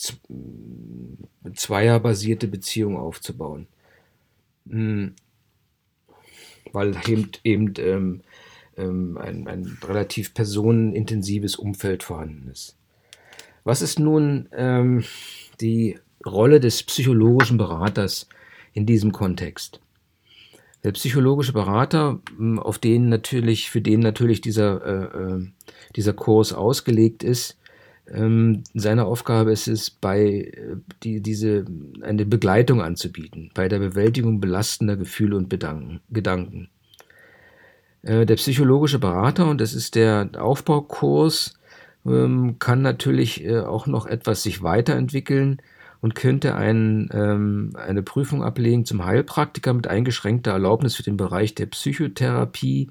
[1.56, 3.68] zweierbasierte Beziehung aufzubauen.
[4.70, 5.14] Hm.
[6.74, 8.22] Weil eben, eben ähm,
[8.76, 12.76] ähm, ein, ein, relativ personenintensives Umfeld vorhanden ist.
[13.64, 15.06] Was ist nun ähm,
[15.62, 18.28] die Rolle des psychologischen Beraters
[18.74, 19.80] in diesem Kontext?
[20.88, 25.48] Der psychologische Berater, hm, auf den natürlich, für den natürlich dieser, äh, äh,
[25.98, 27.58] dieser Kurs ausgelegt ist,
[28.10, 31.66] ähm, seine Aufgabe ist es, bei äh, die, diese
[32.02, 36.70] eine Begleitung anzubieten, bei der Bewältigung belastender Gefühle und Bedanken, Gedanken.
[38.04, 41.60] Äh, der psychologische Berater, und das ist der Aufbaukurs,
[42.06, 45.62] ähm, kann natürlich äh, auch noch etwas sich weiterentwickeln
[46.02, 51.56] und könnte ein, ähm, eine Prüfung ablegen zum Heilpraktiker mit eingeschränkter Erlaubnis für den Bereich
[51.56, 52.90] der Psychotherapie.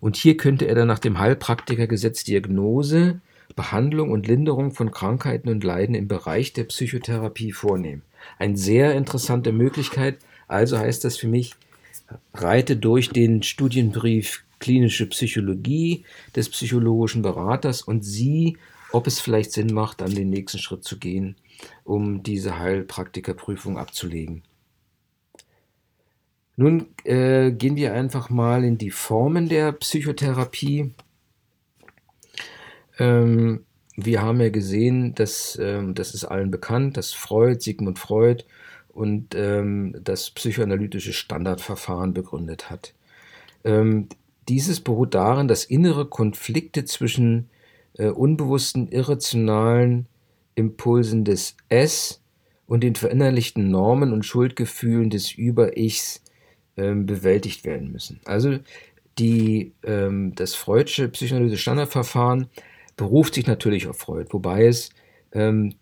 [0.00, 3.20] Und hier könnte er dann nach dem Heilpraktikergesetz Diagnose,
[3.56, 8.02] Behandlung und Linderung von Krankheiten und Leiden im Bereich der Psychotherapie vornehmen.
[8.38, 10.18] Eine sehr interessante Möglichkeit.
[10.46, 11.54] Also heißt das für mich,
[12.34, 18.56] reite durch den Studienbrief klinische Psychologie des psychologischen Beraters und sieh,
[18.92, 21.36] ob es vielleicht Sinn macht, dann den nächsten Schritt zu gehen,
[21.84, 24.42] um diese Heilpraktikerprüfung abzulegen.
[26.56, 30.92] Nun äh, gehen wir einfach mal in die Formen der Psychotherapie.
[32.98, 38.44] Ähm, wir haben ja gesehen, dass ähm, das ist allen bekannt, dass Freud, Sigmund Freud
[38.88, 42.94] und ähm, das psychoanalytische Standardverfahren begründet hat.
[43.62, 44.08] Ähm,
[44.48, 47.50] dieses beruht darin, dass innere Konflikte zwischen
[47.94, 50.06] äh, unbewussten, irrationalen
[50.58, 52.20] Impulsen des S
[52.66, 56.22] und den verinnerlichten Normen und Schuldgefühlen des Über-Ichs
[56.76, 58.20] ähm, bewältigt werden müssen.
[58.24, 58.58] Also
[59.18, 62.48] die, ähm, das Freudsche psychoanalytische Standardverfahren
[62.96, 64.90] beruft sich natürlich auf Freud, wobei es
[65.32, 65.74] ähm,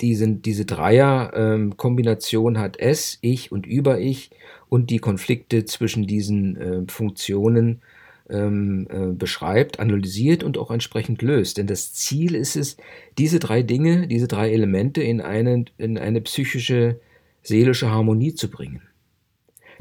[0.00, 4.30] diese, diese Dreier-Kombination ähm, hat S, Ich und Über-Ich
[4.68, 7.82] und die Konflikte zwischen diesen äh, Funktionen
[8.30, 11.58] ähm, äh, beschreibt, analysiert und auch entsprechend löst.
[11.58, 12.76] Denn das Ziel ist es,
[13.18, 17.00] diese drei Dinge, diese drei Elemente in eine, in eine psychische,
[17.42, 18.82] seelische Harmonie zu bringen.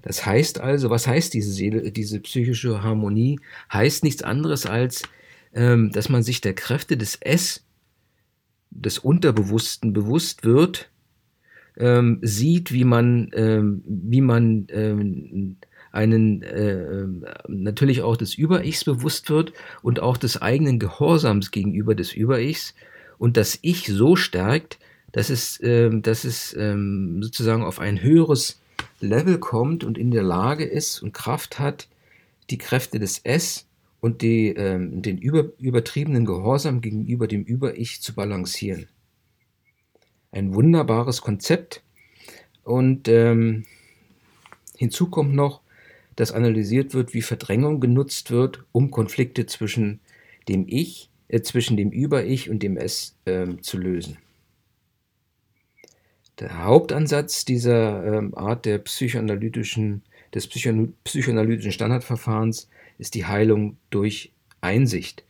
[0.01, 3.39] Das heißt also, was heißt diese, Seele, diese psychische Harmonie?
[3.71, 5.03] Heißt nichts anderes als,
[5.53, 7.65] ähm, dass man sich der Kräfte des S,
[8.71, 10.89] des Unterbewussten bewusst wird,
[11.77, 15.57] ähm, sieht, wie man, ähm, wie man ähm,
[15.91, 17.05] einen äh,
[17.47, 22.75] natürlich auch des Über-Ichs bewusst wird und auch des eigenen Gehorsams gegenüber des Über-Ichs
[23.17, 24.79] und das Ich so stärkt,
[25.11, 28.61] dass es, äh, dass es ähm, sozusagen auf ein höheres
[28.99, 31.87] Level kommt und in der Lage ist und Kraft hat,
[32.49, 33.67] die Kräfte des S
[33.99, 38.87] und die, ähm, den über, übertriebenen Gehorsam gegenüber dem Über-Ich zu balancieren.
[40.31, 41.83] Ein wunderbares Konzept.
[42.63, 43.65] Und ähm,
[44.77, 45.61] hinzu kommt noch,
[46.19, 50.01] dass analysiert wird, wie Verdrängung genutzt wird, um Konflikte zwischen
[50.49, 54.17] dem Ich, äh, zwischen dem Über-Ich und dem Es äh, zu lösen.
[56.39, 60.01] Der Hauptansatz dieser ähm, Art der psychoanalytischen,
[60.33, 65.23] des psychoanalytischen Standardverfahrens ist die Heilung durch Einsicht.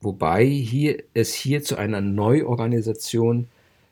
[0.00, 3.48] Wobei hier, es hier zu einer Neuorganisation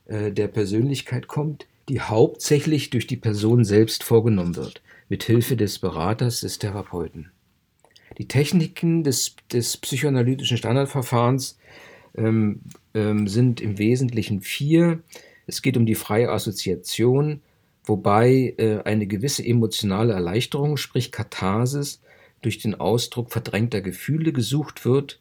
[0.06, 5.78] äh, der Persönlichkeit kommt, die hauptsächlich durch die Person selbst vorgenommen wird, mit Hilfe des
[5.78, 7.30] Beraters, des Therapeuten.
[8.18, 11.58] Die Techniken des, des psychoanalytischen Standardverfahrens
[12.16, 12.60] ähm,
[12.94, 15.02] ähm, sind im Wesentlichen vier.
[15.46, 17.42] Es geht um die freie Assoziation,
[17.84, 22.00] wobei äh, eine gewisse emotionale Erleichterung, sprich Katharsis,
[22.42, 25.20] durch den Ausdruck verdrängter Gefühle gesucht wird.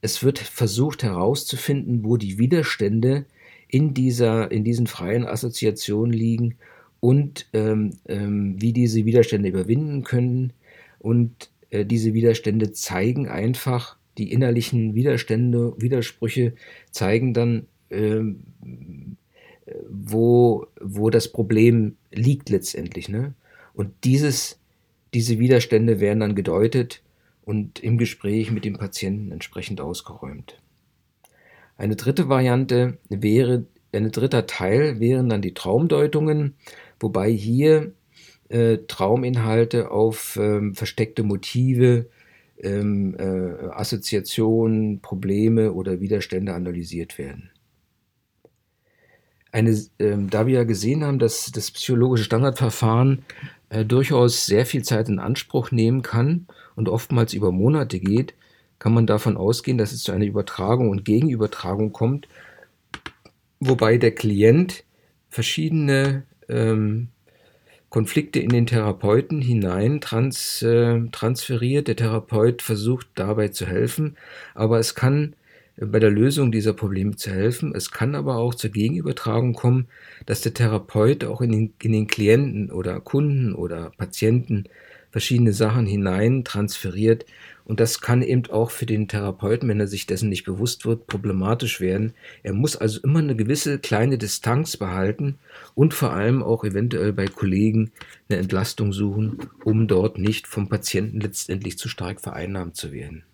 [0.00, 3.26] Es wird versucht herauszufinden, wo die Widerstände
[3.68, 6.56] in, dieser, in diesen freien Assoziationen liegen,
[7.04, 10.54] und ähm, ähm, wie diese Widerstände überwinden können.
[10.98, 16.54] Und äh, diese Widerstände zeigen einfach, die innerlichen Widerstände, Widersprüche
[16.92, 18.40] zeigen dann, ähm,
[19.86, 23.10] wo, wo das Problem liegt letztendlich.
[23.10, 23.34] Ne?
[23.74, 24.58] Und dieses,
[25.12, 27.02] diese Widerstände werden dann gedeutet
[27.44, 30.58] und im Gespräch mit dem Patienten entsprechend ausgeräumt.
[31.76, 36.54] Eine dritte Variante wäre, ein dritter Teil wären dann die Traumdeutungen,
[37.04, 37.92] wobei hier
[38.48, 42.08] äh, Trauminhalte auf ähm, versteckte Motive,
[42.58, 47.50] ähm, äh, Assoziationen, Probleme oder Widerstände analysiert werden.
[49.52, 53.24] Eine, ähm, da wir ja gesehen haben, dass das psychologische Standardverfahren
[53.68, 58.34] äh, durchaus sehr viel Zeit in Anspruch nehmen kann und oftmals über Monate geht,
[58.80, 62.28] kann man davon ausgehen, dass es zu einer Übertragung und Gegenübertragung kommt,
[63.60, 64.84] wobei der Klient
[65.28, 67.08] verschiedene ähm,
[67.94, 71.86] Konflikte in den Therapeuten hinein trans, äh, transferiert.
[71.86, 74.16] Der Therapeut versucht dabei zu helfen,
[74.54, 75.36] aber es kann
[75.76, 77.72] äh, bei der Lösung dieser Probleme zu helfen.
[77.72, 79.86] Es kann aber auch zur Gegenübertragung kommen,
[80.26, 84.64] dass der Therapeut auch in den, in den Klienten oder Kunden oder Patienten
[85.12, 87.24] verschiedene Sachen hinein transferiert.
[87.64, 91.06] Und das kann eben auch für den Therapeuten, wenn er sich dessen nicht bewusst wird,
[91.06, 92.12] problematisch werden.
[92.42, 95.38] Er muss also immer eine gewisse kleine Distanz behalten
[95.74, 97.90] und vor allem auch eventuell bei Kollegen
[98.28, 103.24] eine Entlastung suchen, um dort nicht vom Patienten letztendlich zu stark vereinnahmt zu werden.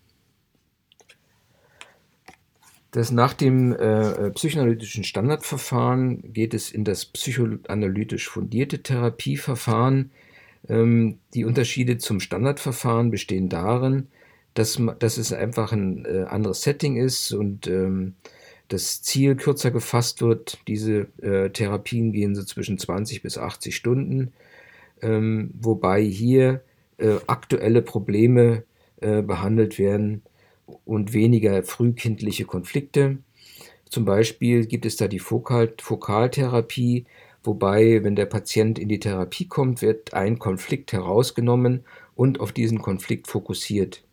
[2.92, 10.10] Das nach dem äh, psychoanalytischen Standardverfahren geht es in das psychoanalytisch fundierte Therapieverfahren,
[10.68, 14.08] ähm, die Unterschiede zum Standardverfahren bestehen darin,
[14.60, 18.14] dass, dass es einfach ein äh, anderes Setting ist und ähm,
[18.68, 20.58] das Ziel kürzer gefasst wird.
[20.68, 24.32] Diese äh, Therapien gehen so zwischen 20 bis 80 Stunden,
[25.00, 26.62] ähm, wobei hier
[26.98, 28.64] äh, aktuelle Probleme
[29.00, 30.22] äh, behandelt werden
[30.84, 33.16] und weniger frühkindliche Konflikte.
[33.88, 37.06] Zum Beispiel gibt es da die Fokal Fokaltherapie,
[37.42, 42.82] wobei, wenn der Patient in die Therapie kommt, wird ein Konflikt herausgenommen und auf diesen
[42.82, 44.04] Konflikt fokussiert.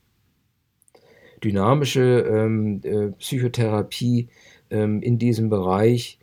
[1.43, 4.29] Dynamische ähm, äh, Psychotherapie
[4.69, 6.19] ähm, in diesem Bereich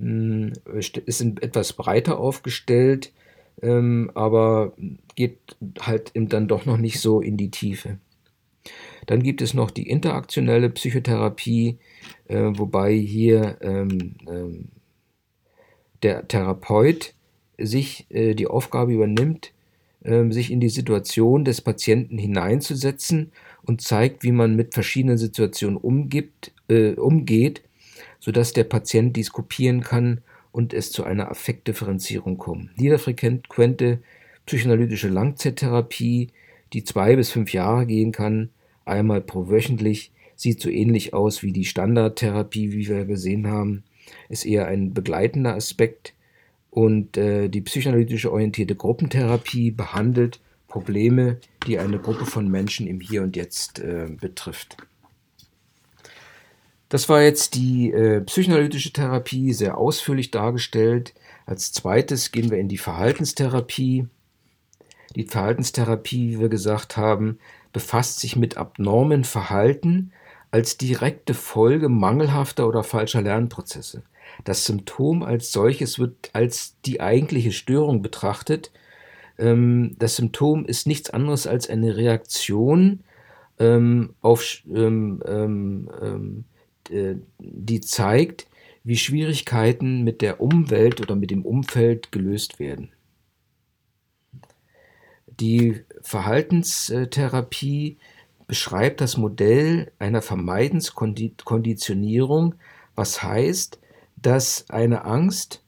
[0.00, 3.12] äh, ist etwas breiter aufgestellt,
[3.60, 4.72] ähm, aber
[5.14, 5.38] geht
[5.80, 7.98] halt dann doch noch nicht so in die Tiefe.
[9.06, 11.78] Dann gibt es noch die interaktionelle Psychotherapie,
[12.28, 14.68] äh, wobei hier ähm, ähm,
[16.02, 17.14] der Therapeut
[17.58, 19.52] sich äh, die Aufgabe übernimmt,
[20.02, 23.32] äh, sich in die Situation des Patienten hineinzusetzen
[23.64, 27.62] und zeigt, wie man mit verschiedenen Situationen umgibt, äh, umgeht,
[28.20, 30.20] sodass der Patient dies kopieren kann
[30.50, 32.76] und es zu einer Affektdifferenzierung kommt.
[32.78, 33.98] Niederfrequente
[34.46, 36.30] psychoanalytische Langzeittherapie,
[36.72, 38.50] die zwei bis fünf Jahre gehen kann,
[38.84, 43.84] einmal pro wöchentlich, sieht so ähnlich aus wie die Standardtherapie, wie wir gesehen haben
[44.28, 46.14] ist eher ein begleitender Aspekt
[46.70, 50.40] und äh, die psychoanalytische orientierte Gruppentherapie behandelt
[50.72, 54.78] Probleme, die eine Gruppe von Menschen im Hier und Jetzt äh, betrifft.
[56.88, 61.12] Das war jetzt die äh, psychoanalytische Therapie, sehr ausführlich dargestellt.
[61.44, 64.06] Als zweites gehen wir in die Verhaltenstherapie.
[65.14, 67.38] Die Verhaltenstherapie, wie wir gesagt haben,
[67.74, 70.12] befasst sich mit abnormen Verhalten,
[70.50, 74.04] als direkte Folge mangelhafter oder falscher Lernprozesse.
[74.44, 78.70] Das Symptom als solches wird als die eigentliche Störung betrachtet.
[79.38, 83.00] Ähm, das Symptom ist nichts anderes als eine Reaktion
[83.58, 86.44] ähm, auf, ähm,
[87.38, 88.46] die zeigt,
[88.84, 92.92] wie Schwierigkeiten mit der Umwelt oder mit dem Umfeld gelöst werden.
[95.40, 97.98] Die Verhaltenstherapie
[98.46, 102.56] beschreibt das Modell einer Vermeidenskonditionierung,
[102.94, 103.78] was heißt,
[104.16, 105.61] dass eine Angst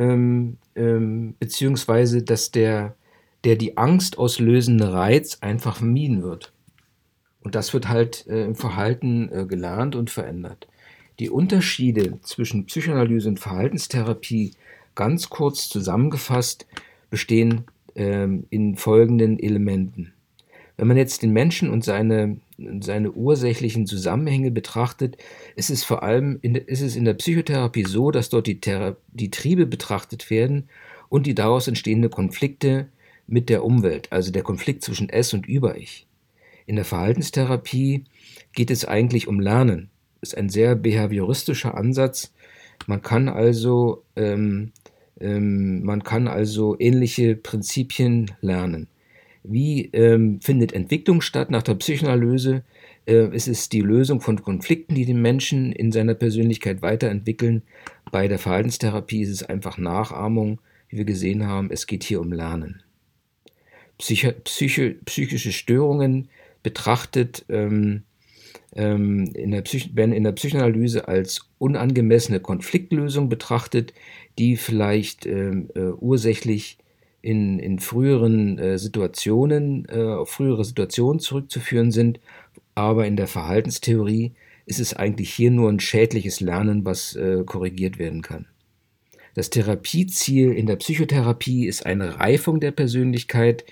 [0.00, 2.96] ähm, ähm, beziehungsweise dass der,
[3.44, 6.52] der die Angst auslösende Reiz einfach vermieden wird.
[7.42, 10.66] Und das wird halt äh, im Verhalten äh, gelernt und verändert.
[11.18, 14.54] Die Unterschiede zwischen Psychoanalyse und Verhaltenstherapie
[14.94, 16.66] ganz kurz zusammengefasst
[17.10, 17.64] bestehen
[17.94, 20.14] ähm, in folgenden Elementen.
[20.80, 22.38] Wenn man jetzt den Menschen und seine,
[22.80, 25.18] seine ursächlichen Zusammenhänge betrachtet,
[25.54, 28.96] ist es vor allem in, ist es in der Psychotherapie so, dass dort die, Thera
[29.12, 30.70] die Triebe betrachtet werden
[31.10, 32.88] und die daraus entstehenden Konflikte
[33.26, 36.06] mit der Umwelt, also der Konflikt zwischen Es und Über-Ich.
[36.64, 38.04] In der Verhaltenstherapie
[38.54, 39.90] geht es eigentlich um Lernen.
[40.22, 42.32] Das ist ein sehr behavioristischer Ansatz.
[42.86, 44.72] Man kann also ähm,
[45.20, 48.88] Ähm, man kann also ähnliche Prinzipien lernen.
[49.42, 52.62] Wie ähm, findet Entwicklung statt nach der Psychoanalyse?
[53.06, 57.62] Äh, es ist die Lösung von Konflikten, die den Menschen in seiner Persönlichkeit weiterentwickeln.
[58.12, 61.70] Bei der Verhaltenstherapie ist es einfach Nachahmung, wie wir gesehen haben.
[61.70, 62.82] Es geht hier um Lernen.
[63.98, 66.28] Psycho Psycho psychische Störungen
[66.62, 68.02] betrachtet ähm,
[68.74, 69.64] ähm, in der
[69.94, 73.92] werden in der Psychoanalyse als unangemessene Konfliktlösung betrachtet,
[74.38, 76.78] die vielleicht ähm, äh, ursächlich
[77.22, 82.20] in, in früheren äh, Situationen, äh, auf frühere Situationen zurückzuführen sind,
[82.74, 84.32] aber in der Verhaltenstheorie
[84.66, 88.46] ist es eigentlich hier nur ein schädliches Lernen, was äh, korrigiert werden kann.
[89.34, 93.64] Das Therapieziel in der Psychotherapie ist eine Reifung der Persönlichkeit.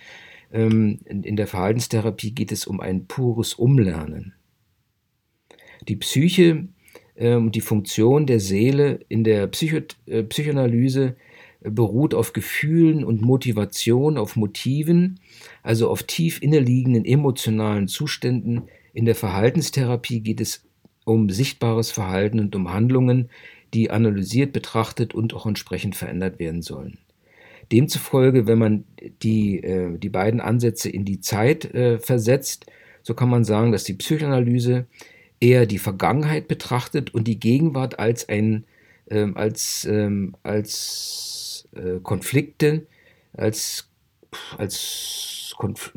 [0.53, 4.35] Ähm, in, in der Verhaltenstherapie geht es um ein pures Umlernen.
[5.89, 6.69] Die Psyche
[7.17, 11.17] ähm, und die Funktion der Seele in der Psycho äh, Psychoanalyse
[11.61, 15.21] beruht auf Gefühlen und Motivation, auf Motiven,
[15.63, 18.63] also auf tief innerliegenden emotionalen Zuständen.
[18.93, 20.65] In der Verhaltenstherapie geht es
[21.05, 23.31] um sichtbares Verhalten und um Handlungen,
[23.75, 26.99] die analysiert, betrachtet und auch entsprechend verändert werden sollen.
[27.73, 28.85] Demzufolge, wenn man
[29.23, 32.67] die, äh, die beiden Ansätze in die Zeit äh, versetzt,
[33.03, 34.87] so kann man sagen, dass die Psychoanalyse
[35.41, 38.65] eher die Vergangenheit betrachtet und die Gegenwart als ein
[39.11, 41.48] ähm, als, ähm, als
[41.79, 42.87] äh, Konflikte,
[43.33, 43.89] als,
[44.57, 45.93] als Konf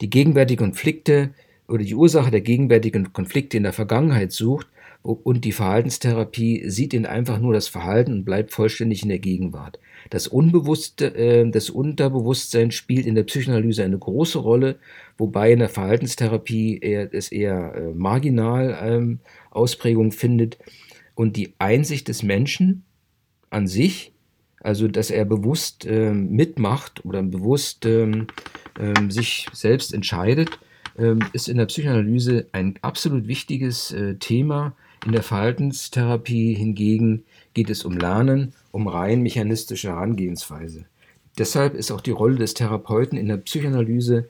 [0.00, 1.30] die gegenwärtigen Konflikte
[1.68, 4.66] oder die Ursache der gegenwärtigen Konflikte in der Vergangenheit sucht
[5.04, 9.78] und die Verhaltenstherapie sieht ihn einfach nur das Verhalten und bleibt vollständig in der Gegenwart.
[10.08, 14.76] Das Unbewusste, äh, das Unterbewusstsein spielt in der Psychoanalyse eine große Rolle,
[15.18, 19.18] wobei in der Verhaltenstherapie eher, es eher äh, marginal ähm,
[19.50, 20.56] Ausprägung findet.
[21.14, 22.84] Und die Einsicht des Menschen
[23.54, 24.12] an sich,
[24.60, 28.26] also dass er bewusst äh, mitmacht oder bewusst ähm,
[28.78, 30.58] ähm, sich selbst entscheidet,
[30.98, 34.74] ähm, ist in der Psychoanalyse ein absolut wichtiges äh, Thema.
[35.04, 40.86] In der Verhaltenstherapie hingegen geht es um Lernen, um rein mechanistische Herangehensweise.
[41.38, 44.28] Deshalb ist auch die Rolle des Therapeuten in der Psychoanalyse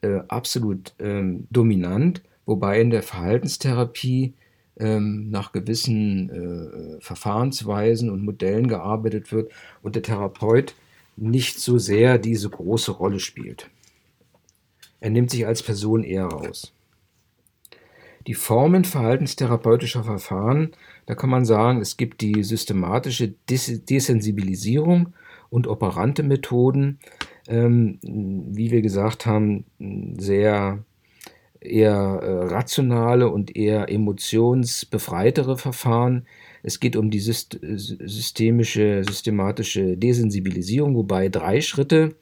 [0.00, 4.34] äh, absolut ähm, dominant, wobei in der Verhaltenstherapie
[4.78, 9.50] ähm, nach gewissen äh, Verfahrensweisen und Modellen gearbeitet wird
[9.82, 10.74] und der Therapeut
[11.16, 13.70] nicht so sehr diese große Rolle spielt.
[15.00, 16.72] Er nimmt sich als Person eher raus.
[18.26, 20.72] Die Formen verhaltenstherapeutischer Verfahren,
[21.06, 25.14] da kann man sagen, es gibt die systematische Des Desensibilisierung
[25.48, 26.98] und operante Methoden,
[27.46, 29.64] ähm, wie wir gesagt haben,
[30.18, 30.84] sehr
[31.66, 36.26] eher äh, rationale und eher emotionsbefreitere Verfahren.
[36.62, 42.16] Es geht um die syst systemische, systematische Desensibilisierung, wobei drei Schritte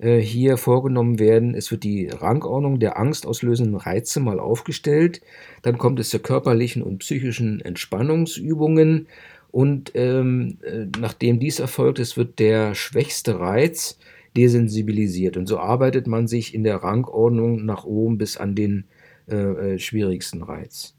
[0.00, 1.54] äh, hier vorgenommen werden.
[1.54, 5.20] Es wird die Rangordnung der angstauslösenden Reize mal aufgestellt.
[5.62, 9.08] Dann kommt es zur körperlichen und psychischen Entspannungsübungen.
[9.50, 13.98] Und ähm, äh, nachdem dies erfolgt ist, wird der schwächste Reiz
[14.36, 15.36] desensibilisiert.
[15.36, 18.84] Und so arbeitet man sich in der Rangordnung nach oben bis an den
[19.28, 20.94] äh, äh schwierigsten Reiz.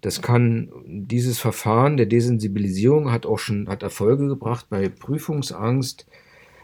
[0.00, 6.06] Das kann, dieses Verfahren der Desensibilisierung hat auch schon, hat Erfolge gebracht bei Prüfungsangst,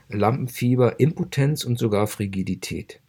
[0.09, 3.00] Lampenfieber, Impotenz und sogar Frigidität.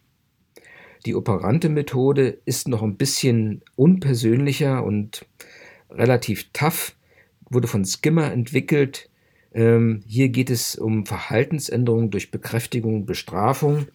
[1.06, 5.24] Die operante Methode ist noch ein bisschen unpersönlicher und
[5.90, 6.94] relativ tough,
[7.48, 9.08] wurde von Skimmer entwickelt.
[9.52, 13.86] Ähm, hier geht es um Verhaltensänderungen durch Bekräftigung, Bestrafung.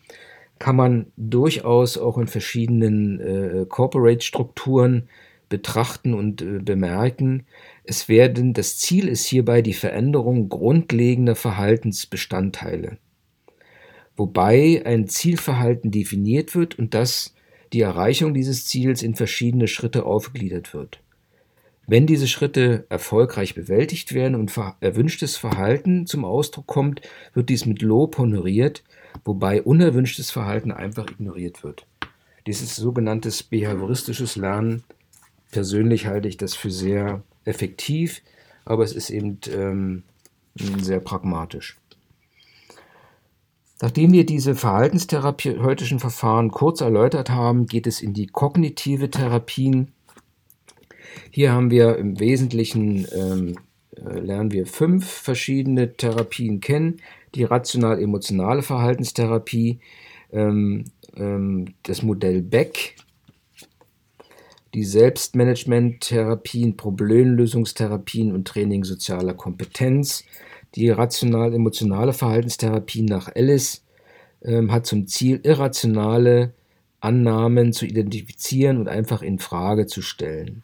[0.59, 5.09] Kann man durchaus auch in verschiedenen äh, Corporate-Strukturen
[5.53, 7.45] betrachten und äh, bemerken.
[7.83, 12.97] Es werden, das Ziel ist hierbei die Veränderung grundlegender Verhaltensbestandteile,
[14.15, 17.35] wobei ein Zielverhalten definiert wird und dass
[17.71, 21.01] die Erreichung dieses Ziels in verschiedene Schritte aufgegliedert wird.
[21.85, 27.01] Wenn diese Schritte erfolgreich bewältigt werden und erwünschtes Verhalten zum Ausdruck kommt,
[27.33, 28.83] wird dies mit Lob honoriert,
[29.25, 31.85] wobei unerwünschtes Verhalten einfach ignoriert wird.
[32.47, 34.83] Dieses sogenanntes behavioristisches Lernen
[35.51, 38.21] persönlich halte ich das für sehr effektiv,
[38.65, 40.03] aber es ist eben ähm,
[40.55, 41.77] sehr pragmatisch.
[43.81, 49.92] Nachdem wir diese verhaltenstherapeutischen Verfahren kurz erläutert haben, geht es in die kognitive Therapien.
[51.31, 53.55] Hier haben wir im Wesentlichen, ähm,
[53.95, 57.01] äh, lernen wir fünf verschiedene Therapien kennen.
[57.35, 59.79] Die rational-emotionale Verhaltenstherapie,
[60.31, 60.85] ähm,
[61.15, 62.95] ähm, das Modell Beck,
[64.73, 70.23] die Selbstmanagement-Therapien, Problemlösungstherapien und Training sozialer Kompetenz,
[70.75, 73.83] Die rational-emotionale Verhaltenstherapie nach Ellis
[74.43, 76.53] ähm, hat zum Ziel, irrationale
[76.99, 80.63] Annahmen zu identifizieren und einfach in Frage zu stellen.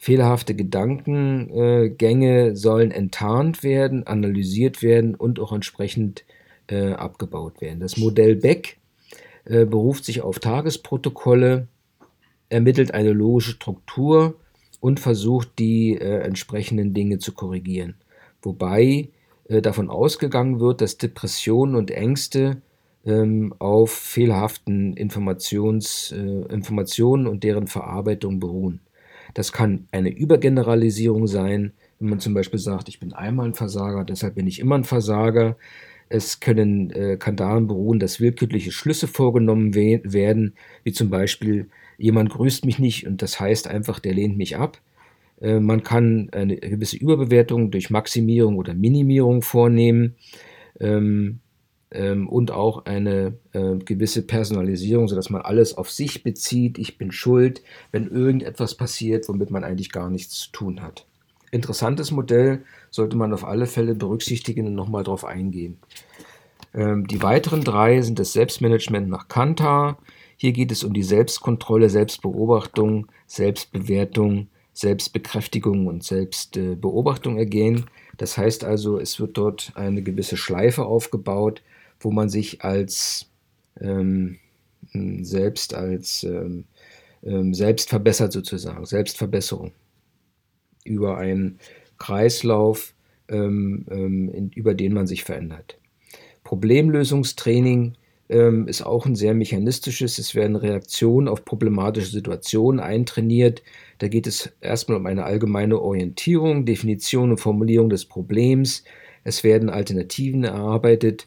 [0.00, 6.24] Fehlerhafte Gedankengänge sollen enttarnt werden, analysiert werden und auch entsprechend
[6.68, 7.80] äh, abgebaut werden.
[7.80, 8.78] Das Modell Beck
[9.44, 11.66] äh, beruft sich auf Tagesprotokolle,
[12.48, 14.36] ermittelt eine logische Struktur
[14.78, 17.96] und versucht die äh, entsprechenden Dinge zu korrigieren.
[18.40, 19.08] Wobei
[19.48, 22.60] davon ausgegangen wird, dass Depressionen und Ängste
[23.06, 28.80] ähm, auf fehlerhaften Informations, Informationen und deren Verarbeitung beruhen.
[29.38, 31.70] Das kann eine Übergeneralisierung sein,
[32.00, 34.82] wenn man zum Beispiel sagt, ich bin einmal ein Versager, deshalb bin ich immer ein
[34.82, 35.56] Versager.
[36.08, 41.68] Es können, äh, kann daran beruhen, dass willkürliche Schlüsse vorgenommen we werden, wie zum Beispiel,
[41.98, 44.80] jemand grüßt mich nicht und das heißt einfach, der lehnt mich ab.
[45.40, 50.16] Äh, man kann eine gewisse Überbewertung durch Maximierung oder Minimierung vornehmen.
[50.80, 51.38] Ähm,
[51.90, 56.78] ähm, und auch eine äh, gewisse Personalisierung, sodass man alles auf sich bezieht.
[56.78, 57.62] Ich bin schuld,
[57.92, 61.06] wenn irgendetwas passiert, womit man eigentlich gar nichts zu tun hat.
[61.50, 65.78] Interessantes Modell sollte man auf alle Fälle berücksichtigen und nochmal darauf eingehen.
[66.74, 69.98] Ähm, die weiteren drei sind das Selbstmanagement nach Kantar.
[70.36, 77.86] Hier geht es um die Selbstkontrolle, Selbstbeobachtung, Selbstbewertung, Selbstbekräftigung und Selbstbeobachtung ergehen.
[78.18, 81.62] Das heißt also, es wird dort eine gewisse Schleife aufgebaut,
[82.00, 83.26] wo man sich als
[83.80, 84.38] ähm,
[84.92, 86.64] selbst als ähm,
[87.22, 89.72] ähm, selbst verbessert sozusagen, Selbstverbesserung
[90.84, 91.58] über einen
[91.98, 92.94] Kreislauf,
[93.28, 95.78] ähm, ähm, in, über den man sich verändert.
[96.44, 97.94] Problemlösungstraining
[98.30, 100.18] ähm, ist auch ein sehr mechanistisches.
[100.18, 103.62] Es werden Reaktionen auf problematische Situationen eintrainiert.
[103.98, 108.84] Da geht es erstmal um eine allgemeine Orientierung, Definition und Formulierung des Problems.
[109.24, 111.26] Es werden Alternativen erarbeitet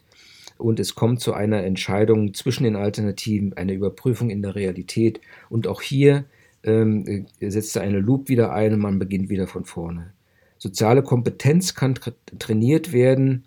[0.58, 5.20] und es kommt zu einer Entscheidung zwischen den Alternativen, einer Überprüfung in der Realität.
[5.48, 6.24] Und auch hier
[6.62, 10.12] ähm, setzt eine Loop wieder ein und man beginnt wieder von vorne.
[10.58, 13.44] Soziale Kompetenz kann tra trainiert werden,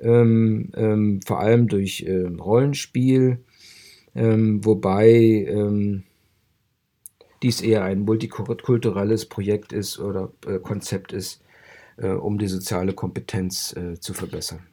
[0.00, 3.38] ähm, ähm, vor allem durch äh, Rollenspiel,
[4.14, 6.02] ähm, wobei ähm,
[7.42, 11.42] dies eher ein multikulturelles Projekt ist oder äh, Konzept ist,
[11.96, 14.66] äh, um die soziale Kompetenz äh, zu verbessern.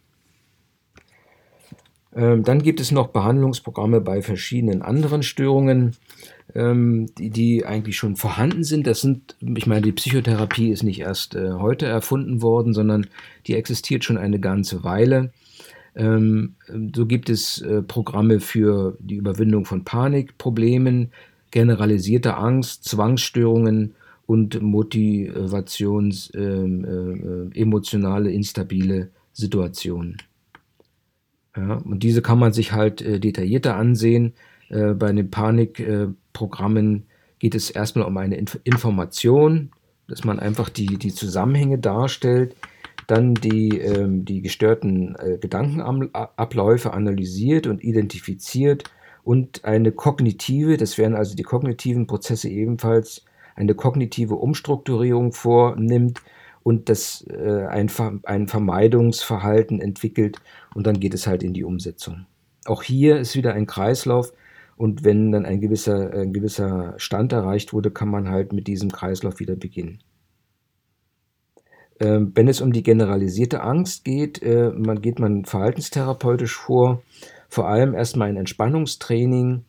[2.15, 5.97] Ähm, dann gibt es noch Behandlungsprogramme bei verschiedenen anderen Störungen,
[6.53, 8.87] ähm, die, die, eigentlich schon vorhanden sind.
[8.87, 13.07] Das sind, ich meine, die Psychotherapie ist nicht erst äh, heute erfunden worden, sondern
[13.47, 15.31] die existiert schon eine ganze Weile.
[15.95, 16.55] Ähm,
[16.93, 21.11] so gibt es äh, Programme für die Überwindung von Panikproblemen,
[21.51, 23.93] generalisierte Angst, Zwangsstörungen
[24.25, 27.49] und Motivations, äh, äh,
[28.33, 30.17] instabile Situationen.
[31.55, 34.33] Ja, und diese kann man sich halt äh, detaillierter ansehen.
[34.69, 37.01] Äh, bei den Panikprogrammen äh,
[37.39, 39.71] geht es erstmal um eine Inf Information,
[40.07, 42.55] dass man einfach die, die Zusammenhänge darstellt,
[43.07, 48.83] dann die, ähm, die gestörten äh, Gedankenabläufe analysiert und identifiziert
[49.23, 53.25] und eine kognitive, das wären also die kognitiven Prozesse ebenfalls,
[53.55, 56.21] eine kognitive Umstrukturierung vornimmt,
[56.65, 57.91] und das äh, ein,
[58.23, 60.41] ein Vermeidungsverhalten entwickelt
[60.73, 62.25] und dann geht es halt in die Umsetzung.
[62.65, 64.33] Auch hier ist wieder ein Kreislauf
[64.75, 68.91] und wenn dann ein gewisser, ein gewisser Stand erreicht wurde, kann man halt mit diesem
[68.91, 69.99] Kreislauf wieder beginnen.
[71.99, 77.03] Ähm, wenn es um die generalisierte Angst geht, äh, man geht man verhaltenstherapeutisch vor,
[77.47, 79.65] vor allem erstmal ein Entspannungstraining,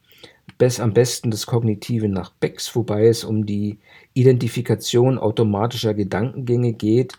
[0.58, 3.78] best, am besten das Kognitive nach Becks, wobei es um die
[4.14, 7.14] Identifikation automatischer Gedankengänge geht,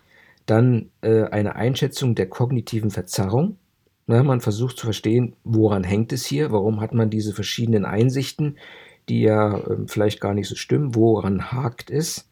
[0.45, 3.57] dann äh, eine Einschätzung der kognitiven Verzerrung.
[4.07, 8.57] Na, man versucht zu verstehen, woran hängt es hier, warum hat man diese verschiedenen Einsichten,
[9.09, 12.29] die ja äh, vielleicht gar nicht so stimmen, woran hakt es.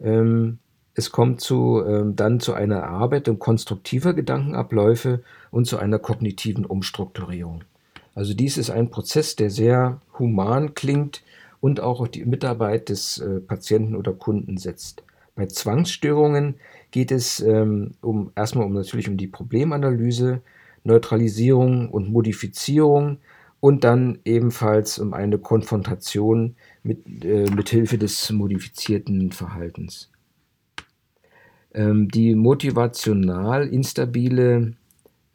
[0.00, 0.58] Ähm,
[0.94, 7.64] es kommt zu, ähm, dann zu einer Erarbeitung konstruktiver Gedankenabläufe und zu einer kognitiven Umstrukturierung.
[8.14, 11.22] Also dies ist ein Prozess, der sehr human klingt
[11.60, 15.02] und auch auf die Mitarbeit des äh, Patienten oder Kunden setzt.
[15.36, 16.56] Bei Zwangsstörungen
[16.90, 20.42] geht es ähm, um, erstmal um natürlich um die Problemanalyse,
[20.84, 23.18] Neutralisierung und Modifizierung
[23.60, 30.10] und dann ebenfalls um eine Konfrontation mit, äh, mit Hilfe des modifizierten Verhaltens.
[31.72, 34.74] Ähm, die motivational instabile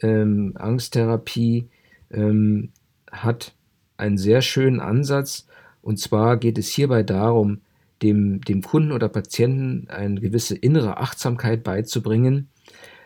[0.01, 1.69] ähm, Angsttherapie
[2.11, 2.69] ähm,
[3.11, 3.53] hat
[3.97, 5.47] einen sehr schönen Ansatz.
[5.81, 7.61] Und zwar geht es hierbei darum,
[8.01, 12.49] dem, dem Kunden oder Patienten eine gewisse innere Achtsamkeit beizubringen,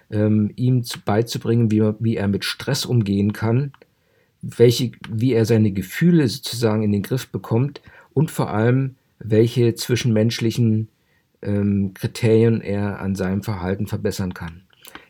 [0.10, 3.74] ähm, ihm zu, beizubringen, wie, wie er mit Stress umgehen kann,
[4.41, 7.82] welche, wie er seine Gefühle sozusagen in den Griff bekommt
[8.14, 10.88] und vor allem, welche zwischenmenschlichen
[11.41, 14.64] ähm, Kriterien er an seinem Verhalten verbessern kann.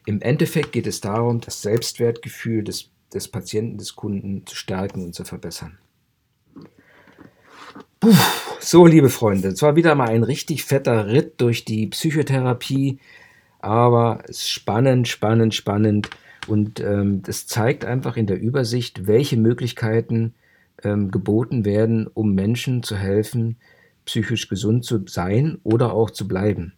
[0.06, 5.16] Im Endeffekt geht es darum, das Selbstwertgefühl des, des Patienten, des Kunden zu stärken und
[5.16, 5.78] zu verbessern.
[8.00, 8.16] Puh,
[8.60, 13.00] so, liebe Freunde, es war wieder mal ein richtig fetter Ritt durch die Psychotherapie,
[13.60, 16.10] aber spannend, spannend, spannend
[16.48, 20.34] und ähm, zeigt einfach in der Übersicht, welche Möglichkeiten
[20.84, 23.58] ähm, geboten werden, um Menschen zu helfen,
[24.06, 26.74] psychisch gesund zu sein oder auch zu bleiben.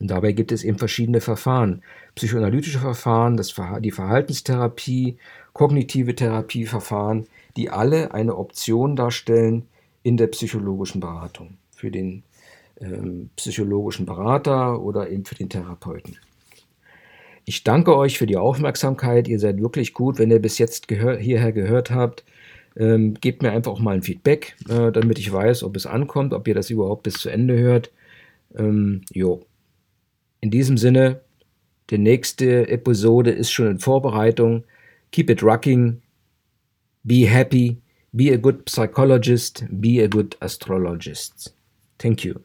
[0.00, 1.82] Und dabei gibt es eben verschiedene Verfahren.
[2.14, 5.18] Psychoanalytische Verfahren, das, die Verhaltenstherapie,
[5.54, 7.26] kognitive Therapieverfahren,
[7.56, 9.66] die alle eine Option darstellen
[10.02, 12.24] in der psychologischen Beratung für den
[12.80, 16.18] ähm, psychologischen Berater oder eben für den Therapeuten.
[17.46, 19.28] Ich danke euch für die Aufmerksamkeit.
[19.28, 22.24] Ihr seid wirklich gut, wenn ihr bis jetzt gehör hierher gehört habt.
[22.76, 26.32] Ähm, gebt mir einfach auch mal ein Feedback, äh, damit ich weiß, ob es ankommt,
[26.32, 27.92] ob ihr das überhaupt bis zu Ende hört.
[28.56, 29.42] Ähm, jo.
[30.40, 31.20] In diesem Sinne,
[31.90, 34.64] die nächste Episode ist schon in Vorbereitung.
[35.14, 36.02] Keep it rocking.
[37.06, 37.80] Be happy.
[38.16, 39.62] Be a good psychologist.
[39.80, 41.52] Be a good astrologist.
[42.00, 42.42] Thank you.